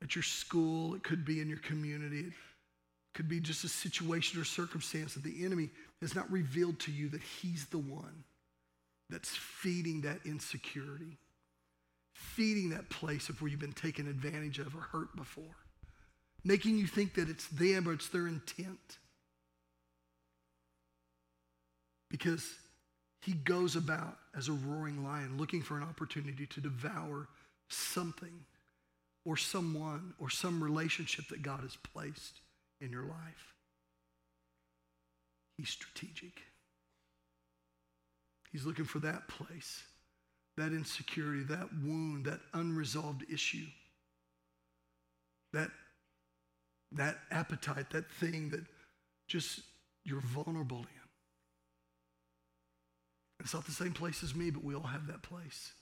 at 0.04 0.14
your 0.14 0.22
school. 0.22 0.94
It 0.94 1.02
could 1.02 1.26
be 1.26 1.42
in 1.42 1.50
your 1.50 1.58
community. 1.60 2.20
It 2.20 2.34
could 3.16 3.28
be 3.28 3.40
just 3.40 3.64
a 3.64 3.70
situation 3.70 4.40
or 4.40 4.44
circumstance 4.44 5.16
that 5.16 5.24
the 5.24 5.44
enemy 5.44 5.72
has 6.00 6.14
not 6.14 6.32
revealed 6.32 6.80
to 6.82 6.92
you 6.92 7.10
that 7.10 7.24
he's 7.24 7.66
the 7.66 7.80
one 7.80 8.24
that's 9.10 9.36
feeding 9.36 10.02
that 10.02 10.20
insecurity 10.26 11.18
feeding 12.38 12.70
that 12.70 12.88
place 12.90 13.30
of 13.30 13.42
where 13.42 13.50
you've 13.50 13.60
been 13.60 13.74
taken 13.74 14.08
advantage 14.08 14.60
of 14.60 14.76
or 14.76 14.82
hurt 14.82 15.16
before, 15.16 15.56
making 16.44 16.78
you 16.78 16.86
think 16.86 17.16
that 17.16 17.28
it's 17.28 17.48
them 17.48 17.90
or 17.90 17.94
it's 17.94 18.10
their 18.10 18.28
intent. 18.28 19.00
Because 22.12 22.48
he 23.22 23.34
goes 23.34 23.76
about 23.76 24.20
as 24.38 24.50
a 24.50 24.54
roaring 24.54 25.04
lion 25.04 25.38
looking 25.40 25.64
for 25.64 25.78
an 25.78 25.84
opportunity 25.84 26.46
to 26.46 26.62
devour 26.62 27.28
something 27.70 28.46
or 29.26 29.36
someone 29.36 30.14
or 30.20 30.30
some 30.30 30.64
relationship 30.64 31.28
that 31.30 31.42
God 31.42 31.62
has 31.62 31.76
placed 31.92 32.40
in 32.80 32.92
your 32.92 33.04
life. 33.04 33.56
He's 35.58 35.70
strategic. 35.70 36.40
He's 38.52 38.64
looking 38.64 38.86
for 38.86 39.00
that 39.00 39.28
place 39.28 39.82
that 40.58 40.72
insecurity, 40.72 41.44
that 41.44 41.70
wound, 41.84 42.26
that 42.26 42.40
unresolved 42.54 43.24
issue, 43.32 43.66
that, 45.54 45.70
that 46.92 47.18
appetite, 47.32 47.92
that 47.92 48.10
thing 48.12 48.50
that 48.50 48.66
just 49.28 49.62
you're 50.04 50.22
vulnerable 50.22 50.80
in. 50.80 50.86
It's 53.40 53.54
not 53.54 53.66
the 53.66 53.72
same 53.72 53.94
place 53.94 54.24
as 54.24 54.34
me, 54.34 54.50
but 54.50 54.64
we 54.64 54.74
all 54.74 54.82
have 54.82 55.08
that 55.08 55.22
place. 55.22 55.74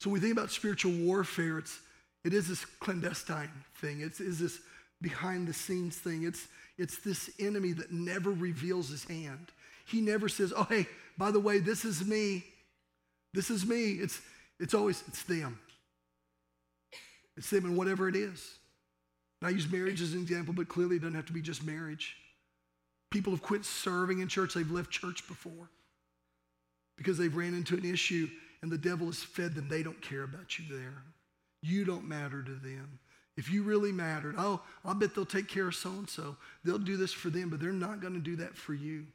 So 0.00 0.10
when 0.10 0.14
we 0.14 0.20
think 0.20 0.36
about 0.36 0.50
spiritual 0.50 0.92
warfare, 0.92 1.58
it's, 1.58 1.78
it 2.24 2.34
is 2.34 2.48
this 2.48 2.64
clandestine 2.64 3.50
thing. 3.76 4.00
It's, 4.00 4.20
is 4.20 4.38
this 4.38 4.60
behind 5.00 5.48
the 5.48 5.54
scenes 5.54 5.96
thing. 5.96 6.24
It's, 6.24 6.46
it's 6.78 6.98
this 6.98 7.30
enemy 7.38 7.72
that 7.72 7.90
never 7.92 8.30
reveals 8.30 8.90
his 8.90 9.04
hand. 9.04 9.48
He 9.86 10.00
never 10.00 10.28
says, 10.28 10.52
oh, 10.54 10.64
hey, 10.64 10.86
by 11.16 11.30
the 11.30 11.40
way, 11.40 11.58
this 11.58 11.84
is 11.84 12.04
me. 12.04 12.44
This 13.32 13.50
is 13.50 13.66
me. 13.66 13.92
It's, 13.92 14.20
it's 14.58 14.74
always, 14.74 15.02
it's 15.08 15.22
them. 15.22 15.58
It's 17.36 17.50
them 17.50 17.64
and 17.64 17.76
whatever 17.76 18.08
it 18.08 18.16
is. 18.16 18.58
And 19.40 19.48
I 19.48 19.50
use 19.50 19.70
marriage 19.70 20.02
as 20.02 20.12
an 20.12 20.20
example, 20.20 20.52
but 20.52 20.68
clearly 20.68 20.96
it 20.96 21.00
doesn't 21.00 21.14
have 21.14 21.26
to 21.26 21.32
be 21.32 21.40
just 21.40 21.64
marriage. 21.64 22.16
People 23.10 23.32
have 23.32 23.42
quit 23.42 23.64
serving 23.64 24.20
in 24.20 24.28
church. 24.28 24.54
They've 24.54 24.70
left 24.70 24.90
church 24.90 25.26
before 25.26 25.70
because 26.96 27.16
they've 27.16 27.34
ran 27.34 27.54
into 27.54 27.76
an 27.76 27.84
issue 27.84 28.28
and 28.62 28.70
the 28.70 28.78
devil 28.78 29.06
has 29.06 29.22
fed 29.22 29.54
them. 29.54 29.68
They 29.68 29.82
don't 29.82 30.00
care 30.02 30.22
about 30.22 30.58
you 30.58 30.66
there. 30.68 31.02
You 31.62 31.84
don't 31.84 32.06
matter 32.06 32.42
to 32.42 32.52
them. 32.52 32.98
If 33.36 33.50
you 33.50 33.62
really 33.62 33.92
mattered, 33.92 34.34
oh, 34.36 34.60
I'll 34.84 34.94
bet 34.94 35.14
they'll 35.14 35.24
take 35.24 35.48
care 35.48 35.68
of 35.68 35.74
so 35.74 35.90
and 35.90 36.08
so. 36.08 36.36
They'll 36.62 36.78
do 36.78 36.96
this 36.98 37.12
for 37.12 37.30
them, 37.30 37.48
but 37.48 37.58
they're 37.58 37.72
not 37.72 38.00
going 38.00 38.14
to 38.14 38.20
do 38.20 38.36
that 38.36 38.54
for 38.54 38.74
you. 38.74 39.06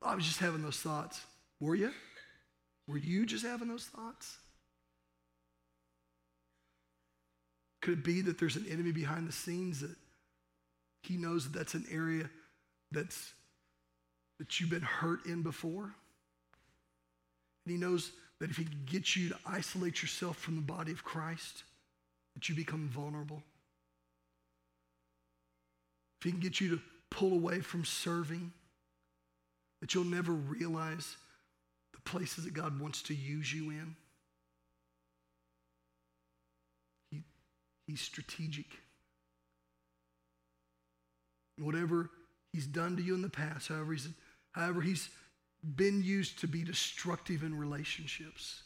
I 0.00 0.14
was 0.14 0.24
just 0.24 0.38
having 0.38 0.62
those 0.62 0.78
thoughts. 0.78 1.20
Were 1.60 1.74
you? 1.74 1.90
Were 2.86 2.98
you 2.98 3.24
just 3.26 3.44
having 3.44 3.68
those 3.68 3.84
thoughts? 3.84 4.38
Could 7.80 7.98
it 7.98 8.04
be 8.04 8.20
that 8.22 8.38
there's 8.38 8.56
an 8.56 8.66
enemy 8.70 8.92
behind 8.92 9.28
the 9.28 9.32
scenes 9.32 9.80
that 9.80 9.94
he 11.02 11.16
knows 11.16 11.44
that 11.44 11.58
that's 11.58 11.74
an 11.74 11.86
area 11.90 12.30
that's 12.90 13.32
that 14.38 14.58
you've 14.58 14.70
been 14.70 14.82
hurt 14.82 15.26
in 15.26 15.42
before? 15.42 15.94
And 17.64 17.72
he 17.72 17.76
knows 17.76 18.12
that 18.40 18.50
if 18.50 18.56
he 18.56 18.64
can 18.64 18.82
get 18.86 19.16
you 19.16 19.30
to 19.30 19.38
isolate 19.46 20.02
yourself 20.02 20.36
from 20.36 20.56
the 20.56 20.62
body 20.62 20.92
of 20.92 21.04
Christ, 21.04 21.62
that 22.34 22.48
you 22.48 22.54
become 22.54 22.88
vulnerable. 22.88 23.42
If 26.20 26.24
he 26.24 26.30
can 26.30 26.40
get 26.40 26.60
you 26.60 26.70
to 26.70 26.80
pull 27.10 27.32
away 27.32 27.60
from 27.60 27.84
serving, 27.84 28.52
that 29.80 29.94
you'll 29.94 30.04
never 30.04 30.32
realize 30.32 31.16
places 32.04 32.44
that 32.44 32.54
God 32.54 32.80
wants 32.80 33.02
to 33.02 33.14
use 33.14 33.52
you 33.52 33.70
in. 33.70 33.96
He, 37.10 37.22
he's 37.86 38.00
strategic. 38.00 38.66
Whatever 41.58 42.10
he's 42.52 42.66
done 42.66 42.96
to 42.96 43.02
you 43.02 43.14
in 43.14 43.22
the 43.22 43.28
past, 43.28 43.68
however 43.68 43.92
he's, 43.92 44.08
however 44.52 44.80
he's 44.80 45.08
been 45.76 46.02
used 46.02 46.40
to 46.40 46.46
be 46.46 46.62
destructive 46.62 47.42
in 47.42 47.56
relationships, 47.56 48.62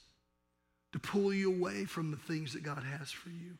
to 0.93 0.99
pull 0.99 1.33
you 1.33 1.55
away 1.55 1.85
from 1.85 2.11
the 2.11 2.17
things 2.17 2.53
that 2.53 2.63
God 2.63 2.83
has 2.83 3.11
for 3.11 3.31
you, 3.31 3.57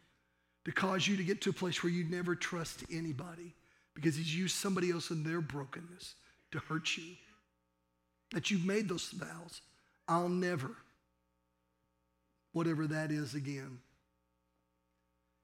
to 0.65 0.73
cause 0.73 1.07
you 1.07 1.17
to 1.17 1.25
get 1.25 1.41
to 1.43 1.51
a 1.51 1.53
place 1.53 1.83
where 1.83 1.93
you 1.93 2.05
never 2.05 2.35
trust 2.35 2.85
anybody 2.93 3.55
because 3.95 4.17
He's 4.17 4.35
used 4.35 4.57
somebody 4.57 4.91
else 4.91 5.11
in 5.11 5.23
their 5.25 5.41
brokenness 5.41 6.15
to 6.53 6.59
hurt 6.59 6.97
you. 6.97 7.15
That 8.33 8.51
you've 8.51 8.65
made 8.65 8.89
those 8.89 9.11
vows. 9.11 9.61
I'll 10.07 10.29
never, 10.29 10.71
whatever 12.53 12.87
that 12.87 13.11
is 13.11 13.35
again. 13.35 13.79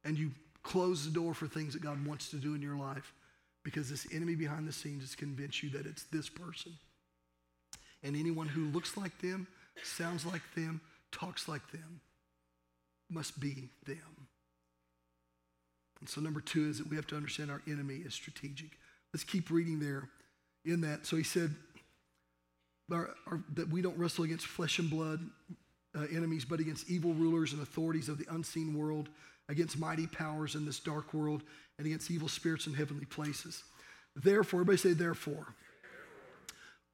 And 0.04 0.18
you 0.18 0.32
close 0.62 1.04
the 1.04 1.12
door 1.12 1.34
for 1.34 1.46
things 1.46 1.74
that 1.74 1.82
God 1.82 2.04
wants 2.06 2.30
to 2.30 2.36
do 2.36 2.54
in 2.54 2.62
your 2.62 2.76
life 2.76 3.12
because 3.62 3.88
this 3.88 4.06
enemy 4.12 4.34
behind 4.34 4.68
the 4.68 4.72
scenes 4.72 5.02
has 5.02 5.14
convinced 5.14 5.62
you 5.62 5.70
that 5.70 5.86
it's 5.86 6.04
this 6.04 6.28
person. 6.28 6.72
And 8.02 8.16
anyone 8.16 8.48
who 8.48 8.66
looks 8.66 8.96
like 8.96 9.18
them, 9.20 9.46
sounds 9.82 10.26
like 10.26 10.42
them, 10.54 10.80
talks 11.10 11.48
like 11.48 11.70
them 11.72 12.00
must 13.10 13.40
be 13.40 13.68
them. 13.86 14.28
And 16.00 16.08
so, 16.08 16.20
number 16.20 16.40
two 16.40 16.68
is 16.68 16.78
that 16.78 16.88
we 16.88 16.96
have 16.96 17.06
to 17.08 17.16
understand 17.16 17.50
our 17.50 17.62
enemy 17.66 17.96
is 18.04 18.12
strategic. 18.12 18.72
Let's 19.12 19.24
keep 19.24 19.50
reading 19.50 19.80
there 19.80 20.08
in 20.64 20.82
that. 20.82 21.06
So, 21.06 21.16
he 21.16 21.22
said 21.22 21.54
our, 22.92 23.10
our, 23.26 23.40
that 23.54 23.68
we 23.68 23.82
don't 23.82 23.96
wrestle 23.98 24.24
against 24.24 24.46
flesh 24.46 24.78
and 24.78 24.90
blood 24.90 25.20
uh, 25.96 26.06
enemies, 26.12 26.44
but 26.44 26.60
against 26.60 26.90
evil 26.90 27.14
rulers 27.14 27.52
and 27.52 27.62
authorities 27.62 28.08
of 28.08 28.18
the 28.18 28.26
unseen 28.30 28.76
world, 28.76 29.08
against 29.48 29.78
mighty 29.78 30.06
powers 30.06 30.54
in 30.54 30.64
this 30.64 30.80
dark 30.80 31.14
world, 31.14 31.42
and 31.78 31.86
against 31.86 32.10
evil 32.10 32.28
spirits 32.28 32.66
in 32.66 32.74
heavenly 32.74 33.06
places. 33.06 33.64
Therefore, 34.16 34.60
everybody 34.60 34.78
say, 34.78 34.92
therefore 34.92 35.54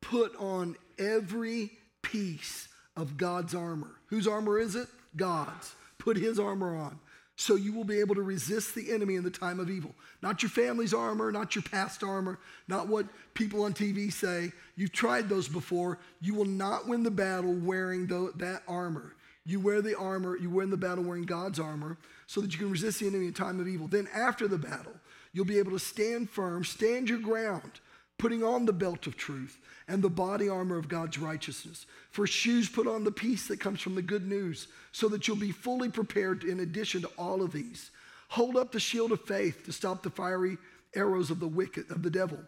put 0.01 0.35
on 0.37 0.77
every 0.99 1.71
piece 2.03 2.69
of 2.97 3.17
God's 3.17 3.55
armor. 3.55 3.91
Whose 4.07 4.27
armor 4.27 4.59
is 4.59 4.75
it? 4.75 4.89
God's. 5.17 5.75
Put 5.99 6.17
his 6.17 6.39
armor 6.39 6.77
on. 6.77 6.99
So 7.41 7.55
you 7.55 7.73
will 7.73 7.85
be 7.85 8.01
able 8.01 8.15
to 8.17 8.23
resist 8.23 8.75
the 8.75 8.93
enemy 8.93 9.15
in 9.15 9.25
the 9.25 9.31
time 9.31 9.61
of 9.61 9.71
evil. 9.71 9.95
Not 10.21 10.43
your 10.43 10.51
family's 10.51 10.93
armor, 10.93 11.33
not 11.33 11.55
your 11.55 11.63
past 11.63 12.05
armor, 12.05 12.39
not 12.69 12.87
what 12.87 13.07
people 13.33 13.65
on 13.65 13.73
TV 13.73 14.13
say. 14.13 14.53
You've 14.77 14.93
tried 14.93 15.31
those 15.31 15.49
before. 15.49 15.99
You 16.21 16.35
will 16.35 16.45
not 16.45 16.87
win 16.87 17.03
the 17.03 17.11
battle 17.11 17.55
wearing 17.55 18.07
the, 18.07 18.31
that 18.37 18.63
armor. 18.69 19.15
You 19.47 19.59
wear 19.59 19.81
the 19.81 19.97
armor, 19.97 20.37
you 20.37 20.51
win 20.51 20.69
the 20.69 20.77
battle 20.77 21.03
wearing 21.03 21.25
God's 21.25 21.59
armor 21.59 21.97
so 22.27 22.43
that 22.43 22.53
you 22.53 22.59
can 22.59 22.71
resist 22.71 23.01
the 23.01 23.07
enemy 23.07 23.29
in 23.29 23.33
time 23.33 23.59
of 23.59 23.67
evil. 23.67 23.89
Then 23.89 24.07
after 24.15 24.47
the 24.47 24.59
battle, 24.59 24.93
you'll 25.33 25.47
be 25.47 25.59
able 25.59 25.73
to 25.73 25.79
stand 25.79 26.29
firm, 26.29 26.63
stand 26.63 27.09
your 27.09 27.21
ground, 27.21 27.81
putting 28.21 28.45
on 28.45 28.67
the 28.67 28.73
belt 28.73 29.07
of 29.07 29.17
truth 29.17 29.59
and 29.89 30.03
the 30.03 30.11
body 30.11 30.47
armor 30.47 30.77
of 30.77 30.89
God's 30.89 31.19
righteousness. 31.19 31.87
For 32.11 32.27
shoes, 32.27 32.69
put 32.69 32.87
on 32.87 33.03
the 33.03 33.11
peace 33.11 33.49
that 33.49 33.61
comes 33.61 33.81
from 33.81 33.95
the 33.95 34.03
good 34.03 34.29
news, 34.29 34.69
so 34.93 35.09
that 35.09 35.27
you'll 35.27 35.39
be 35.39 35.53
fully 35.53 35.89
prepared 35.89 36.45
in 36.45 36.61
addition 36.61 37.01
to 37.01 37.11
all 37.17 37.43
of 37.43 37.53
these. 37.53 37.91
Hold 38.29 38.57
up 38.57 38.73
the 38.73 38.79
shield 38.79 39.11
of 39.11 39.23
faith 39.23 39.65
to 39.65 39.73
stop 39.73 40.03
the 40.03 40.11
fiery 40.11 40.59
arrows 40.95 41.31
of 41.31 41.41
the 41.41 41.49
wicked, 41.49 41.91
of 41.91 42.03
the 42.03 42.11
devil. 42.11 42.39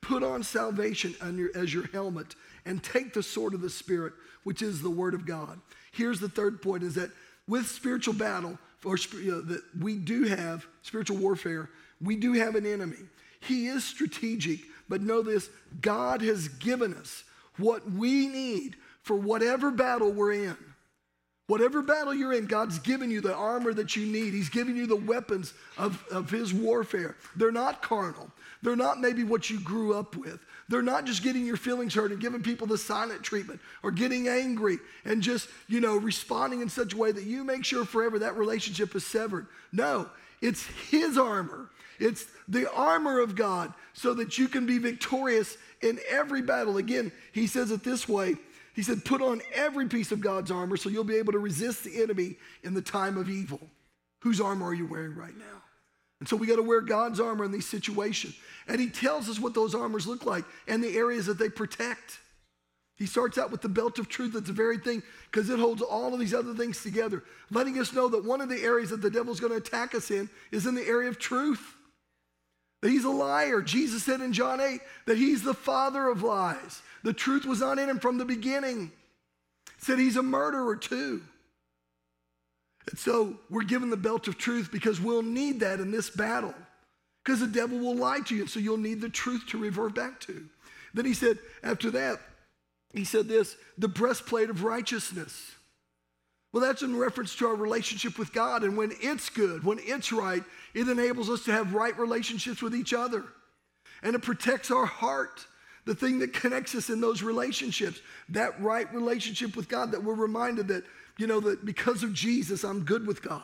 Put 0.00 0.22
on 0.22 0.42
salvation 0.42 1.14
as 1.54 1.74
your 1.74 1.86
helmet 1.88 2.34
and 2.64 2.82
take 2.82 3.12
the 3.12 3.22
sword 3.22 3.52
of 3.52 3.60
the 3.60 3.70
Spirit, 3.70 4.14
which 4.44 4.62
is 4.62 4.80
the 4.80 4.90
word 4.90 5.12
of 5.12 5.26
God. 5.26 5.60
Here's 5.92 6.20
the 6.20 6.28
third 6.28 6.62
point 6.62 6.82
is 6.82 6.94
that 6.94 7.10
with 7.46 7.68
spiritual 7.68 8.14
battle, 8.14 8.58
or 8.82 8.96
you 9.12 9.32
know, 9.32 9.40
that 9.42 9.62
we 9.78 9.96
do 9.96 10.24
have 10.24 10.66
spiritual 10.82 11.18
warfare, 11.18 11.68
we 12.00 12.16
do 12.16 12.32
have 12.32 12.54
an 12.54 12.64
enemy. 12.64 12.96
He 13.40 13.66
is 13.66 13.84
strategic, 13.84 14.60
but 14.88 15.02
know 15.02 15.22
this 15.22 15.50
God 15.80 16.22
has 16.22 16.48
given 16.48 16.94
us 16.94 17.24
what 17.56 17.90
we 17.90 18.28
need 18.28 18.76
for 19.02 19.16
whatever 19.16 19.70
battle 19.70 20.10
we're 20.12 20.32
in. 20.32 20.56
Whatever 21.48 21.80
battle 21.80 22.14
you're 22.14 22.34
in, 22.34 22.44
God's 22.44 22.78
given 22.78 23.10
you 23.10 23.22
the 23.22 23.34
armor 23.34 23.72
that 23.72 23.96
you 23.96 24.04
need. 24.04 24.34
He's 24.34 24.50
given 24.50 24.76
you 24.76 24.86
the 24.86 24.96
weapons 24.96 25.54
of, 25.78 26.04
of 26.12 26.30
His 26.30 26.52
warfare. 26.52 27.16
They're 27.36 27.50
not 27.50 27.82
carnal. 27.82 28.30
They're 28.62 28.76
not 28.76 29.00
maybe 29.00 29.24
what 29.24 29.48
you 29.48 29.58
grew 29.58 29.94
up 29.94 30.14
with. 30.14 30.40
They're 30.68 30.82
not 30.82 31.06
just 31.06 31.22
getting 31.22 31.46
your 31.46 31.56
feelings 31.56 31.94
hurt 31.94 32.12
and 32.12 32.20
giving 32.20 32.42
people 32.42 32.66
the 32.66 32.76
silent 32.76 33.22
treatment 33.22 33.60
or 33.82 33.90
getting 33.90 34.28
angry 34.28 34.78
and 35.06 35.22
just, 35.22 35.48
you 35.68 35.80
know, 35.80 35.96
responding 35.96 36.60
in 36.60 36.68
such 36.68 36.92
a 36.92 36.96
way 36.98 37.12
that 37.12 37.24
you 37.24 37.44
make 37.44 37.64
sure 37.64 37.86
forever 37.86 38.18
that 38.18 38.36
relationship 38.36 38.94
is 38.94 39.06
severed. 39.06 39.46
No, 39.72 40.10
it's 40.42 40.66
His 40.90 41.16
armor. 41.16 41.70
It's 41.98 42.26
the 42.46 42.70
armor 42.72 43.20
of 43.20 43.34
God 43.34 43.72
so 43.94 44.12
that 44.14 44.36
you 44.36 44.48
can 44.48 44.66
be 44.66 44.78
victorious 44.78 45.56
in 45.80 45.98
every 46.08 46.42
battle. 46.42 46.76
Again, 46.76 47.10
he 47.32 47.46
says 47.46 47.70
it 47.70 47.82
this 47.82 48.08
way 48.08 48.36
He 48.78 48.84
said, 48.84 49.04
Put 49.04 49.20
on 49.20 49.42
every 49.52 49.88
piece 49.88 50.12
of 50.12 50.20
God's 50.20 50.52
armor 50.52 50.76
so 50.76 50.88
you'll 50.88 51.02
be 51.02 51.16
able 51.16 51.32
to 51.32 51.40
resist 51.40 51.82
the 51.82 52.00
enemy 52.00 52.36
in 52.62 52.74
the 52.74 52.80
time 52.80 53.16
of 53.16 53.28
evil. 53.28 53.58
Whose 54.20 54.40
armor 54.40 54.66
are 54.66 54.72
you 54.72 54.86
wearing 54.86 55.16
right 55.16 55.36
now? 55.36 55.64
And 56.20 56.28
so 56.28 56.36
we 56.36 56.46
got 56.46 56.56
to 56.56 56.62
wear 56.62 56.80
God's 56.80 57.18
armor 57.18 57.44
in 57.44 57.50
these 57.50 57.66
situations. 57.66 58.36
And 58.68 58.80
he 58.80 58.88
tells 58.88 59.28
us 59.28 59.40
what 59.40 59.52
those 59.52 59.74
armors 59.74 60.06
look 60.06 60.24
like 60.24 60.44
and 60.68 60.80
the 60.80 60.96
areas 60.96 61.26
that 61.26 61.40
they 61.40 61.48
protect. 61.48 62.20
He 62.94 63.06
starts 63.06 63.36
out 63.36 63.50
with 63.50 63.62
the 63.62 63.68
belt 63.68 63.98
of 63.98 64.08
truth. 64.08 64.34
That's 64.34 64.46
the 64.46 64.52
very 64.52 64.78
thing 64.78 65.02
because 65.28 65.50
it 65.50 65.58
holds 65.58 65.82
all 65.82 66.14
of 66.14 66.20
these 66.20 66.32
other 66.32 66.54
things 66.54 66.80
together, 66.80 67.24
letting 67.50 67.80
us 67.80 67.92
know 67.92 68.06
that 68.06 68.24
one 68.24 68.40
of 68.40 68.48
the 68.48 68.62
areas 68.62 68.90
that 68.90 69.02
the 69.02 69.10
devil's 69.10 69.40
going 69.40 69.54
to 69.54 69.58
attack 69.58 69.92
us 69.96 70.12
in 70.12 70.30
is 70.52 70.66
in 70.66 70.76
the 70.76 70.86
area 70.86 71.08
of 71.08 71.18
truth 71.18 71.74
that 72.80 72.90
he's 72.90 73.04
a 73.04 73.10
liar. 73.10 73.60
Jesus 73.60 74.04
said 74.04 74.20
in 74.20 74.32
John 74.32 74.60
8 74.60 74.80
that 75.06 75.18
he's 75.18 75.42
the 75.42 75.54
father 75.54 76.08
of 76.08 76.22
lies. 76.22 76.82
The 77.02 77.12
truth 77.12 77.44
was 77.44 77.60
not 77.60 77.78
in 77.78 77.88
him 77.88 77.98
from 77.98 78.18
the 78.18 78.24
beginning. 78.24 78.92
said 79.78 79.98
he's 79.98 80.16
a 80.16 80.22
murderer 80.22 80.76
too. 80.76 81.22
And 82.90 82.98
so 82.98 83.36
we're 83.50 83.62
given 83.62 83.90
the 83.90 83.96
belt 83.96 84.28
of 84.28 84.38
truth 84.38 84.70
because 84.72 85.00
we'll 85.00 85.22
need 85.22 85.60
that 85.60 85.80
in 85.80 85.90
this 85.90 86.10
battle. 86.10 86.54
Because 87.24 87.40
the 87.40 87.46
devil 87.46 87.78
will 87.78 87.96
lie 87.96 88.20
to 88.20 88.34
you, 88.34 88.42
And 88.42 88.50
so 88.50 88.60
you'll 88.60 88.78
need 88.78 89.00
the 89.00 89.10
truth 89.10 89.44
to 89.48 89.58
revert 89.58 89.94
back 89.94 90.20
to. 90.20 90.46
Then 90.94 91.04
he 91.04 91.14
said, 91.14 91.38
after 91.62 91.90
that, 91.90 92.20
he 92.94 93.04
said 93.04 93.28
this 93.28 93.56
the 93.76 93.88
breastplate 93.88 94.50
of 94.50 94.64
righteousness. 94.64 95.52
Well, 96.52 96.62
that's 96.62 96.82
in 96.82 96.96
reference 96.96 97.34
to 97.36 97.46
our 97.46 97.54
relationship 97.54 98.18
with 98.18 98.32
God. 98.32 98.64
And 98.64 98.76
when 98.76 98.92
it's 99.00 99.28
good, 99.28 99.64
when 99.64 99.78
it's 99.82 100.12
right, 100.12 100.42
it 100.74 100.88
enables 100.88 101.28
us 101.28 101.44
to 101.44 101.52
have 101.52 101.74
right 101.74 101.96
relationships 101.98 102.62
with 102.62 102.74
each 102.74 102.94
other. 102.94 103.24
And 104.02 104.14
it 104.14 104.22
protects 104.22 104.70
our 104.70 104.86
heart, 104.86 105.46
the 105.84 105.94
thing 105.94 106.20
that 106.20 106.32
connects 106.32 106.74
us 106.74 106.88
in 106.88 107.00
those 107.00 107.22
relationships, 107.22 108.00
that 108.30 108.60
right 108.60 108.92
relationship 108.94 109.56
with 109.56 109.68
God 109.68 109.92
that 109.92 110.02
we're 110.02 110.14
reminded 110.14 110.68
that, 110.68 110.84
you 111.18 111.26
know, 111.26 111.40
that 111.40 111.64
because 111.64 112.02
of 112.02 112.14
Jesus, 112.14 112.64
I'm 112.64 112.84
good 112.84 113.06
with 113.06 113.22
God. 113.22 113.42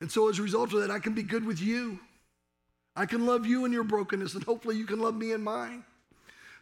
And 0.00 0.10
so 0.10 0.30
as 0.30 0.38
a 0.38 0.42
result 0.42 0.72
of 0.72 0.80
that, 0.80 0.90
I 0.90 0.98
can 0.98 1.12
be 1.12 1.22
good 1.22 1.44
with 1.44 1.60
you. 1.60 1.98
I 2.96 3.06
can 3.06 3.26
love 3.26 3.46
you 3.46 3.64
in 3.66 3.72
your 3.72 3.84
brokenness, 3.84 4.34
and 4.34 4.44
hopefully 4.44 4.76
you 4.76 4.86
can 4.86 4.98
love 4.98 5.14
me 5.14 5.32
in 5.32 5.42
mine. 5.42 5.84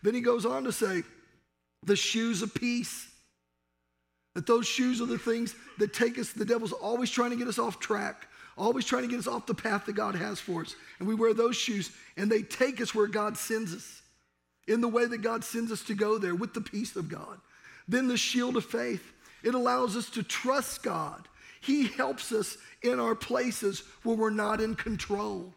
Then 0.03 0.15
he 0.15 0.21
goes 0.21 0.45
on 0.45 0.65
to 0.65 0.73
say, 0.73 1.03
the 1.85 1.97
shoes 1.97 2.43
of 2.43 2.53
peace. 2.55 3.09
That 4.35 4.47
those 4.47 4.67
shoes 4.67 5.01
are 5.01 5.07
the 5.07 5.19
things 5.19 5.55
that 5.79 5.93
take 5.93 6.19
us, 6.19 6.33
the 6.33 6.45
devil's 6.45 6.73
always 6.73 7.11
trying 7.11 7.31
to 7.31 7.37
get 7.37 7.49
us 7.49 7.59
off 7.59 7.81
track, 7.81 8.29
always 8.57 8.85
trying 8.85 9.03
to 9.03 9.09
get 9.09 9.19
us 9.19 9.27
off 9.27 9.47
the 9.47 9.55
path 9.55 9.87
that 9.87 9.95
God 9.95 10.15
has 10.15 10.39
for 10.39 10.63
us. 10.63 10.75
And 10.99 11.09
we 11.09 11.15
wear 11.15 11.35
those 11.35 11.57
shoes, 11.57 11.91
and 12.17 12.31
they 12.31 12.43
take 12.43 12.81
us 12.81 12.95
where 12.95 13.07
God 13.07 13.37
sends 13.37 13.75
us, 13.75 14.03
in 14.67 14.81
the 14.81 14.89
way 14.89 15.07
that 15.07 15.23
God 15.23 15.43
sends 15.45 15.73
us 15.73 15.83
to 15.85 15.95
go 15.95 16.19
there 16.19 16.35
with 16.35 16.55
the 16.55 16.61
peace 16.61 16.95
of 16.95 17.09
God. 17.09 17.41
Then 17.89 18.07
the 18.07 18.17
shield 18.17 18.57
of 18.57 18.65
faith, 18.65 19.13
it 19.43 19.55
allows 19.55 19.97
us 19.97 20.11
to 20.11 20.23
trust 20.23 20.83
God. 20.83 21.27
He 21.61 21.87
helps 21.87 22.31
us 22.33 22.59
in 22.83 23.01
our 23.01 23.15
places 23.15 23.83
where 24.03 24.17
we're 24.17 24.31
not 24.31 24.61
in 24.61 24.75
control. 24.75 25.55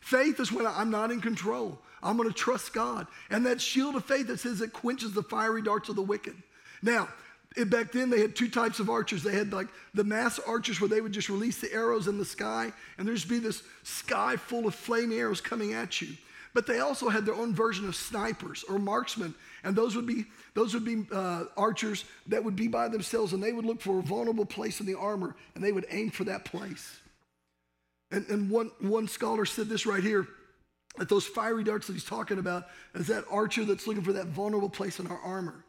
Faith 0.00 0.40
is 0.40 0.52
when 0.52 0.66
I'm 0.66 0.90
not 0.90 1.10
in 1.10 1.20
control. 1.20 1.80
I'm 2.02 2.16
going 2.16 2.28
to 2.28 2.34
trust 2.34 2.72
God. 2.72 3.06
And 3.30 3.46
that 3.46 3.60
shield 3.60 3.94
of 3.94 4.04
faith 4.04 4.26
that 4.26 4.40
says 4.40 4.60
it 4.60 4.72
quenches 4.72 5.12
the 5.12 5.22
fiery 5.22 5.62
darts 5.62 5.88
of 5.88 5.96
the 5.96 6.02
wicked. 6.02 6.34
Now, 6.82 7.08
back 7.66 7.92
then 7.92 8.10
they 8.10 8.20
had 8.20 8.34
two 8.34 8.48
types 8.48 8.80
of 8.80 8.88
archers. 8.88 9.22
They 9.22 9.34
had 9.34 9.52
like 9.52 9.68
the 9.94 10.04
mass 10.04 10.38
archers 10.38 10.80
where 10.80 10.88
they 10.88 11.00
would 11.00 11.12
just 11.12 11.28
release 11.28 11.60
the 11.60 11.72
arrows 11.72 12.08
in 12.08 12.18
the 12.18 12.24
sky, 12.24 12.72
and 12.96 13.06
there'd 13.06 13.16
just 13.16 13.28
be 13.28 13.38
this 13.38 13.62
sky 13.82 14.36
full 14.36 14.66
of 14.66 14.74
flaming 14.74 15.18
arrows 15.18 15.40
coming 15.40 15.72
at 15.74 16.00
you. 16.00 16.16
But 16.54 16.66
they 16.66 16.80
also 16.80 17.08
had 17.08 17.24
their 17.24 17.34
own 17.34 17.54
version 17.54 17.88
of 17.88 17.96
snipers 17.96 18.62
or 18.68 18.78
marksmen, 18.78 19.34
and 19.64 19.74
those 19.74 19.96
would 19.96 20.06
be 20.06 20.26
those 20.54 20.74
would 20.74 20.84
be 20.84 21.06
uh, 21.12 21.44
archers 21.56 22.04
that 22.26 22.44
would 22.44 22.56
be 22.56 22.68
by 22.68 22.88
themselves, 22.88 23.32
and 23.32 23.42
they 23.42 23.52
would 23.52 23.64
look 23.64 23.80
for 23.80 23.98
a 23.98 24.02
vulnerable 24.02 24.44
place 24.44 24.80
in 24.80 24.86
the 24.86 24.98
armor, 24.98 25.34
and 25.54 25.64
they 25.64 25.72
would 25.72 25.86
aim 25.90 26.10
for 26.10 26.24
that 26.24 26.44
place. 26.44 27.00
And, 28.10 28.28
and 28.28 28.50
one, 28.50 28.70
one 28.80 29.08
scholar 29.08 29.46
said 29.46 29.68
this 29.68 29.86
right 29.86 30.02
here 30.02 30.28
that 30.98 31.08
those 31.08 31.26
fiery 31.26 31.64
darts 31.64 31.86
that 31.86 31.94
he's 31.94 32.04
talking 32.04 32.38
about 32.38 32.68
is 32.94 33.06
that 33.06 33.24
archer 33.30 33.64
that's 33.64 33.86
looking 33.86 34.02
for 34.02 34.12
that 34.12 34.26
vulnerable 34.26 34.68
place 34.68 35.00
in 35.00 35.06
our 35.06 35.18
armor. 35.20 35.64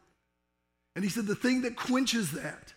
And 0.94 1.04
he 1.04 1.10
said 1.10 1.26
the 1.26 1.34
thing 1.34 1.62
that 1.62 1.76
quenches 1.76 2.32
that 2.32 2.72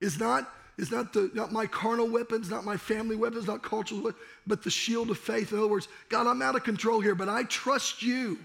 is 0.00 0.18
not, 0.18 0.48
is 0.78 0.90
not, 0.90 1.12
the, 1.12 1.30
not 1.34 1.52
my 1.52 1.66
carnal 1.66 2.08
weapons, 2.08 2.50
not 2.50 2.64
my 2.64 2.76
family 2.76 3.16
weapons, 3.16 3.46
not 3.46 3.62
cultural 3.62 4.02
weapons, 4.02 4.22
but 4.46 4.62
the 4.62 4.70
shield 4.70 5.10
of 5.10 5.18
faith. 5.18 5.52
In 5.52 5.58
other 5.58 5.68
words, 5.68 5.88
God, 6.08 6.26
I'm 6.26 6.42
out 6.42 6.54
of 6.54 6.64
control 6.64 7.00
here, 7.00 7.14
but 7.14 7.28
I 7.28 7.44
trust 7.44 8.02
you. 8.02 8.38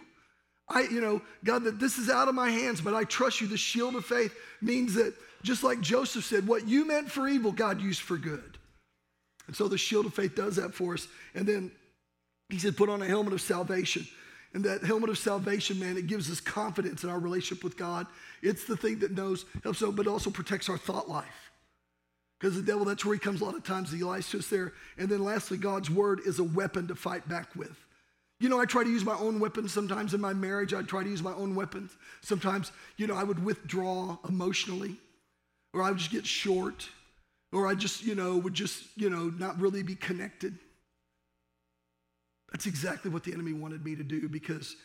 I, 0.67 0.84
you 0.84 1.02
know, 1.02 1.22
God, 1.44 1.65
that 1.65 1.80
this 1.80 1.98
is 1.98 2.10
out 2.10 2.30
of 2.30 2.36
my 2.36 2.50
hands, 2.50 2.82
but 2.82 2.94
I 2.94 3.04
trust 3.04 3.41
you. 3.41 3.48
The 3.48 3.58
shield 3.58 3.96
of 3.96 4.06
faith 4.06 4.34
means 4.62 4.94
that 4.94 5.13
just 5.44 5.63
like 5.63 5.82
Joseph 5.82 6.24
said, 6.24 6.48
what 6.48 6.67
you 6.67 6.86
meant 6.86 7.12
for 7.12 7.28
evil, 7.28 7.52
God 7.52 7.82
used 7.82 8.02
for 8.02 8.17
good. 8.17 8.58
And 9.48 9.56
so 9.56 9.67
the 9.67 9.78
shield 9.78 10.06
of 10.06 10.13
faith 10.13 10.36
does 10.36 10.56
that 10.56 10.74
for 10.74 10.94
us. 10.94 11.08
And 11.36 11.46
then 11.46 11.72
he 12.50 12.58
said, 12.58 12.78
put 12.78 12.89
on 12.89 13.02
a 13.02 13.06
helmet 13.06 13.34
of 13.34 13.41
salvation. 13.41 14.08
And 14.54 14.66
that 14.66 14.84
helmet 14.84 15.10
of 15.10 15.18
salvation, 15.18 15.80
man, 15.80 15.98
it 15.98 16.08
gives 16.08 16.30
us 16.30 16.42
confidence 16.42 17.04
in 17.04 17.10
our 17.10 17.20
relationship 17.20 17.64
with 17.64 17.78
God. 17.78 18.06
It's 18.42 18.66
the 18.66 18.76
thing 18.76 19.00
that 19.00 19.12
knows, 19.12 19.46
helps 19.64 19.82
out, 19.82 19.96
but 19.96 20.08
also 20.08 20.30
protects 20.30 20.68
our 20.68 20.78
thought 20.78 21.08
life. 21.08 21.52
Because 22.40 22.56
the 22.56 22.62
devil, 22.62 22.84
that's 22.84 23.06
where 23.06 23.14
he 23.14 23.20
comes 23.20 23.40
a 23.40 23.46
lot 23.46 23.56
of 23.56 23.64
times. 23.64 23.92
He 23.92 24.04
lies 24.04 24.30
to 24.32 24.40
us 24.40 24.48
there. 24.48 24.74
And 24.98 25.08
then 25.08 25.24
lastly, 25.24 25.58
God's 25.58 25.90
word 25.90 26.22
is 26.26 26.40
a 26.40 26.44
weapon 26.44 26.88
to 26.88 26.96
fight 26.96 27.30
back 27.30 27.56
with. 27.56 27.78
You 28.40 28.50
know, 28.50 28.60
I 28.60 28.66
try 28.66 28.84
to 28.84 28.90
use 28.90 29.06
my 29.06 29.16
own 29.16 29.40
weapons 29.40 29.72
sometimes 29.72 30.16
in 30.16 30.20
my 30.20 30.34
marriage. 30.34 30.74
I 30.74 30.82
try 30.82 31.04
to 31.04 31.10
use 31.10 31.22
my 31.22 31.34
own 31.34 31.54
weapons. 31.54 31.96
Sometimes, 32.22 32.72
you 32.98 33.06
know, 33.06 33.16
I 33.16 33.24
would 33.24 33.46
withdraw 33.46 34.18
emotionally, 34.28 34.98
or 35.74 35.84
I 35.84 35.90
would 35.90 36.00
just 36.00 36.12
get 36.12 36.26
short, 36.26 36.90
or 37.54 37.68
I 37.68 37.76
just, 37.76 38.04
you 38.04 38.16
know, 38.16 38.38
would 38.38 38.56
just, 38.56 38.86
you 38.96 39.12
know, 39.12 39.32
not 39.38 39.62
really 39.62 39.84
be 39.84 39.94
connected. 39.94 40.58
That's 42.52 42.66
exactly 42.66 43.10
what 43.10 43.24
the 43.24 43.34
enemy 43.34 43.54
wanted 43.54 43.84
me 43.84 43.96
to 43.96 44.04
do 44.04 44.28
because 44.28 44.76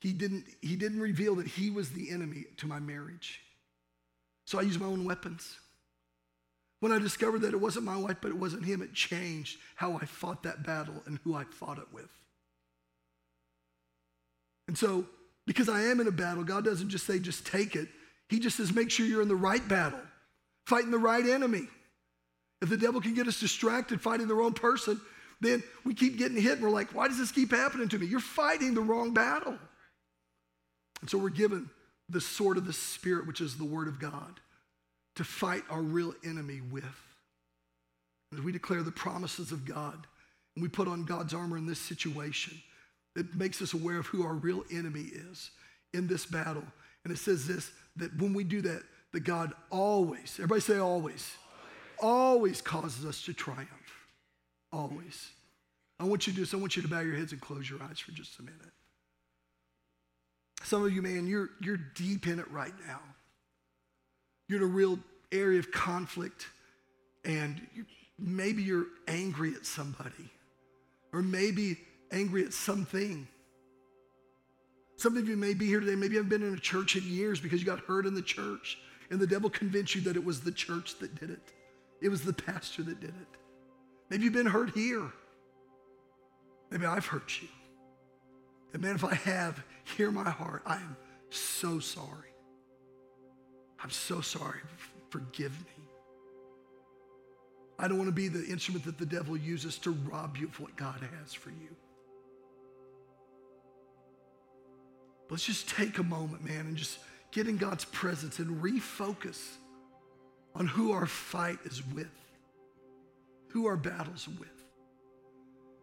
he 0.00 0.12
didn't, 0.12 0.44
he 0.60 0.76
didn't 0.76 1.00
reveal 1.00 1.36
that 1.36 1.46
he 1.46 1.70
was 1.70 1.90
the 1.90 2.10
enemy 2.10 2.44
to 2.58 2.66
my 2.66 2.80
marriage. 2.80 3.40
So 4.46 4.58
I 4.58 4.62
used 4.62 4.80
my 4.80 4.86
own 4.86 5.04
weapons. 5.04 5.56
When 6.80 6.92
I 6.92 6.98
discovered 6.98 7.40
that 7.40 7.54
it 7.54 7.60
wasn't 7.60 7.84
my 7.84 7.96
wife, 7.96 8.18
but 8.22 8.30
it 8.30 8.36
wasn't 8.36 8.64
him, 8.64 8.82
it 8.82 8.94
changed 8.94 9.58
how 9.74 9.96
I 10.00 10.04
fought 10.04 10.44
that 10.44 10.64
battle 10.64 11.02
and 11.06 11.18
who 11.24 11.34
I 11.34 11.44
fought 11.44 11.78
it 11.78 11.92
with. 11.92 12.08
And 14.68 14.78
so, 14.78 15.06
because 15.46 15.68
I 15.68 15.82
am 15.84 16.00
in 16.00 16.06
a 16.06 16.12
battle, 16.12 16.44
God 16.44 16.64
doesn't 16.64 16.90
just 16.90 17.06
say, 17.06 17.18
just 17.18 17.46
take 17.46 17.74
it. 17.74 17.88
He 18.28 18.38
just 18.38 18.56
says, 18.56 18.72
make 18.72 18.90
sure 18.90 19.06
you're 19.06 19.22
in 19.22 19.28
the 19.28 19.34
right 19.34 19.66
battle, 19.66 20.00
fighting 20.66 20.90
the 20.90 20.98
right 20.98 21.24
enemy. 21.26 21.66
If 22.60 22.68
the 22.68 22.76
devil 22.76 23.00
can 23.00 23.14
get 23.14 23.26
us 23.26 23.40
distracted 23.40 24.00
fighting 24.00 24.28
the 24.28 24.34
wrong 24.34 24.52
person, 24.52 25.00
then 25.40 25.62
we 25.84 25.94
keep 25.94 26.18
getting 26.18 26.40
hit 26.40 26.54
and 26.54 26.62
we're 26.62 26.70
like, 26.70 26.94
why 26.94 27.08
does 27.08 27.18
this 27.18 27.30
keep 27.30 27.50
happening 27.50 27.88
to 27.88 27.98
me? 27.98 28.06
You're 28.06 28.20
fighting 28.20 28.74
the 28.74 28.80
wrong 28.80 29.14
battle. 29.14 29.56
And 31.00 31.08
so 31.08 31.18
we're 31.18 31.28
given 31.28 31.70
the 32.08 32.20
sword 32.20 32.56
of 32.56 32.66
the 32.66 32.72
Spirit, 32.72 33.26
which 33.26 33.40
is 33.40 33.56
the 33.56 33.64
Word 33.64 33.86
of 33.86 34.00
God, 34.00 34.40
to 35.16 35.24
fight 35.24 35.62
our 35.70 35.82
real 35.82 36.14
enemy 36.24 36.60
with. 36.60 36.84
As 38.32 38.40
we 38.40 38.52
declare 38.52 38.82
the 38.82 38.90
promises 38.90 39.52
of 39.52 39.64
God 39.64 40.06
and 40.54 40.62
we 40.62 40.68
put 40.68 40.88
on 40.88 41.04
God's 41.04 41.34
armor 41.34 41.56
in 41.56 41.66
this 41.66 41.80
situation, 41.80 42.60
it 43.16 43.34
makes 43.34 43.62
us 43.62 43.74
aware 43.74 43.98
of 43.98 44.06
who 44.06 44.24
our 44.24 44.34
real 44.34 44.64
enemy 44.72 45.06
is 45.30 45.50
in 45.94 46.06
this 46.06 46.26
battle. 46.26 46.64
And 47.04 47.12
it 47.12 47.18
says 47.18 47.46
this 47.46 47.70
that 47.96 48.16
when 48.20 48.34
we 48.34 48.44
do 48.44 48.60
that, 48.62 48.82
that 49.12 49.20
God 49.20 49.52
always, 49.70 50.34
everybody 50.38 50.60
say 50.60 50.78
always 50.78 51.32
always 52.00 52.60
causes 52.60 53.04
us 53.04 53.22
to 53.22 53.32
triumph. 53.32 53.68
Always. 54.72 55.30
I 56.00 56.04
want 56.04 56.26
you 56.26 56.32
to 56.32 56.36
do 56.36 56.42
this. 56.42 56.54
I 56.54 56.58
want 56.58 56.76
you 56.76 56.82
to 56.82 56.88
bow 56.88 57.00
your 57.00 57.16
heads 57.16 57.32
and 57.32 57.40
close 57.40 57.68
your 57.68 57.82
eyes 57.82 57.98
for 57.98 58.12
just 58.12 58.38
a 58.38 58.42
minute. 58.42 58.72
Some 60.62 60.84
of 60.84 60.92
you, 60.92 61.02
man, 61.02 61.26
you're, 61.26 61.50
you're 61.60 61.78
deep 61.94 62.26
in 62.26 62.38
it 62.38 62.50
right 62.50 62.74
now. 62.86 63.00
You're 64.48 64.58
in 64.58 64.64
a 64.64 64.72
real 64.72 64.98
area 65.32 65.58
of 65.58 65.70
conflict, 65.70 66.46
and 67.24 67.60
you, 67.74 67.84
maybe 68.18 68.62
you're 68.62 68.86
angry 69.06 69.54
at 69.54 69.66
somebody, 69.66 70.30
or 71.12 71.22
maybe 71.22 71.78
angry 72.10 72.44
at 72.44 72.52
something. 72.52 73.26
Some 74.96 75.16
of 75.16 75.28
you 75.28 75.36
may 75.36 75.54
be 75.54 75.66
here 75.66 75.80
today, 75.80 75.94
maybe 75.94 76.14
you 76.14 76.18
haven't 76.18 76.30
been 76.30 76.46
in 76.46 76.54
a 76.54 76.60
church 76.60 76.96
in 76.96 77.04
years 77.04 77.40
because 77.40 77.60
you 77.60 77.66
got 77.66 77.80
hurt 77.80 78.06
in 78.06 78.14
the 78.14 78.22
church, 78.22 78.78
and 79.10 79.20
the 79.20 79.26
devil 79.26 79.48
convinced 79.48 79.94
you 79.94 80.00
that 80.02 80.16
it 80.16 80.24
was 80.24 80.40
the 80.40 80.52
church 80.52 80.98
that 80.98 81.18
did 81.20 81.30
it. 81.30 81.52
It 82.00 82.08
was 82.08 82.22
the 82.22 82.32
pastor 82.32 82.82
that 82.84 83.00
did 83.00 83.10
it. 83.10 83.38
Maybe 84.10 84.24
you've 84.24 84.32
been 84.32 84.46
hurt 84.46 84.70
here. 84.70 85.12
Maybe 86.70 86.86
I've 86.86 87.06
hurt 87.06 87.40
you. 87.40 87.48
And 88.72 88.82
man, 88.82 88.94
if 88.94 89.04
I 89.04 89.14
have, 89.14 89.62
hear 89.96 90.10
my 90.10 90.28
heart. 90.30 90.62
I 90.66 90.76
am 90.76 90.96
so 91.30 91.78
sorry. 91.78 92.32
I'm 93.82 93.90
so 93.90 94.20
sorry. 94.20 94.60
Forgive 95.10 95.52
me. 95.52 95.84
I 97.78 97.86
don't 97.86 97.96
want 97.96 98.08
to 98.08 98.14
be 98.14 98.28
the 98.28 98.44
instrument 98.46 98.84
that 98.86 98.98
the 98.98 99.06
devil 99.06 99.36
uses 99.36 99.78
to 99.78 99.92
rob 99.92 100.36
you 100.36 100.48
of 100.48 100.58
what 100.58 100.74
God 100.76 101.00
has 101.20 101.32
for 101.32 101.50
you. 101.50 101.76
Let's 105.30 105.44
just 105.44 105.68
take 105.68 105.98
a 105.98 106.02
moment, 106.02 106.44
man, 106.44 106.66
and 106.66 106.76
just 106.76 106.98
get 107.30 107.46
in 107.46 107.56
God's 107.56 107.84
presence 107.84 108.38
and 108.38 108.62
refocus 108.62 109.56
on 110.54 110.66
who 110.66 110.92
our 110.92 111.06
fight 111.06 111.58
is 111.64 111.86
with, 111.94 112.10
who 113.48 113.66
our 113.66 113.76
battle's 113.76 114.28
with. 114.28 114.48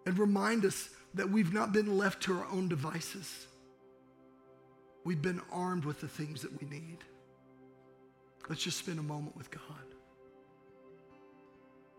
And 0.05 0.17
remind 0.17 0.65
us 0.65 0.89
that 1.15 1.29
we've 1.29 1.53
not 1.53 1.73
been 1.73 1.97
left 1.97 2.23
to 2.23 2.37
our 2.37 2.45
own 2.51 2.67
devices. 2.67 3.47
We've 5.03 5.21
been 5.21 5.41
armed 5.51 5.85
with 5.85 6.01
the 6.01 6.07
things 6.07 6.41
that 6.41 6.61
we 6.61 6.67
need. 6.67 6.99
Let's 8.49 8.61
just 8.61 8.77
spend 8.77 8.99
a 8.99 9.03
moment 9.03 9.35
with 9.35 9.49
God. 9.49 9.94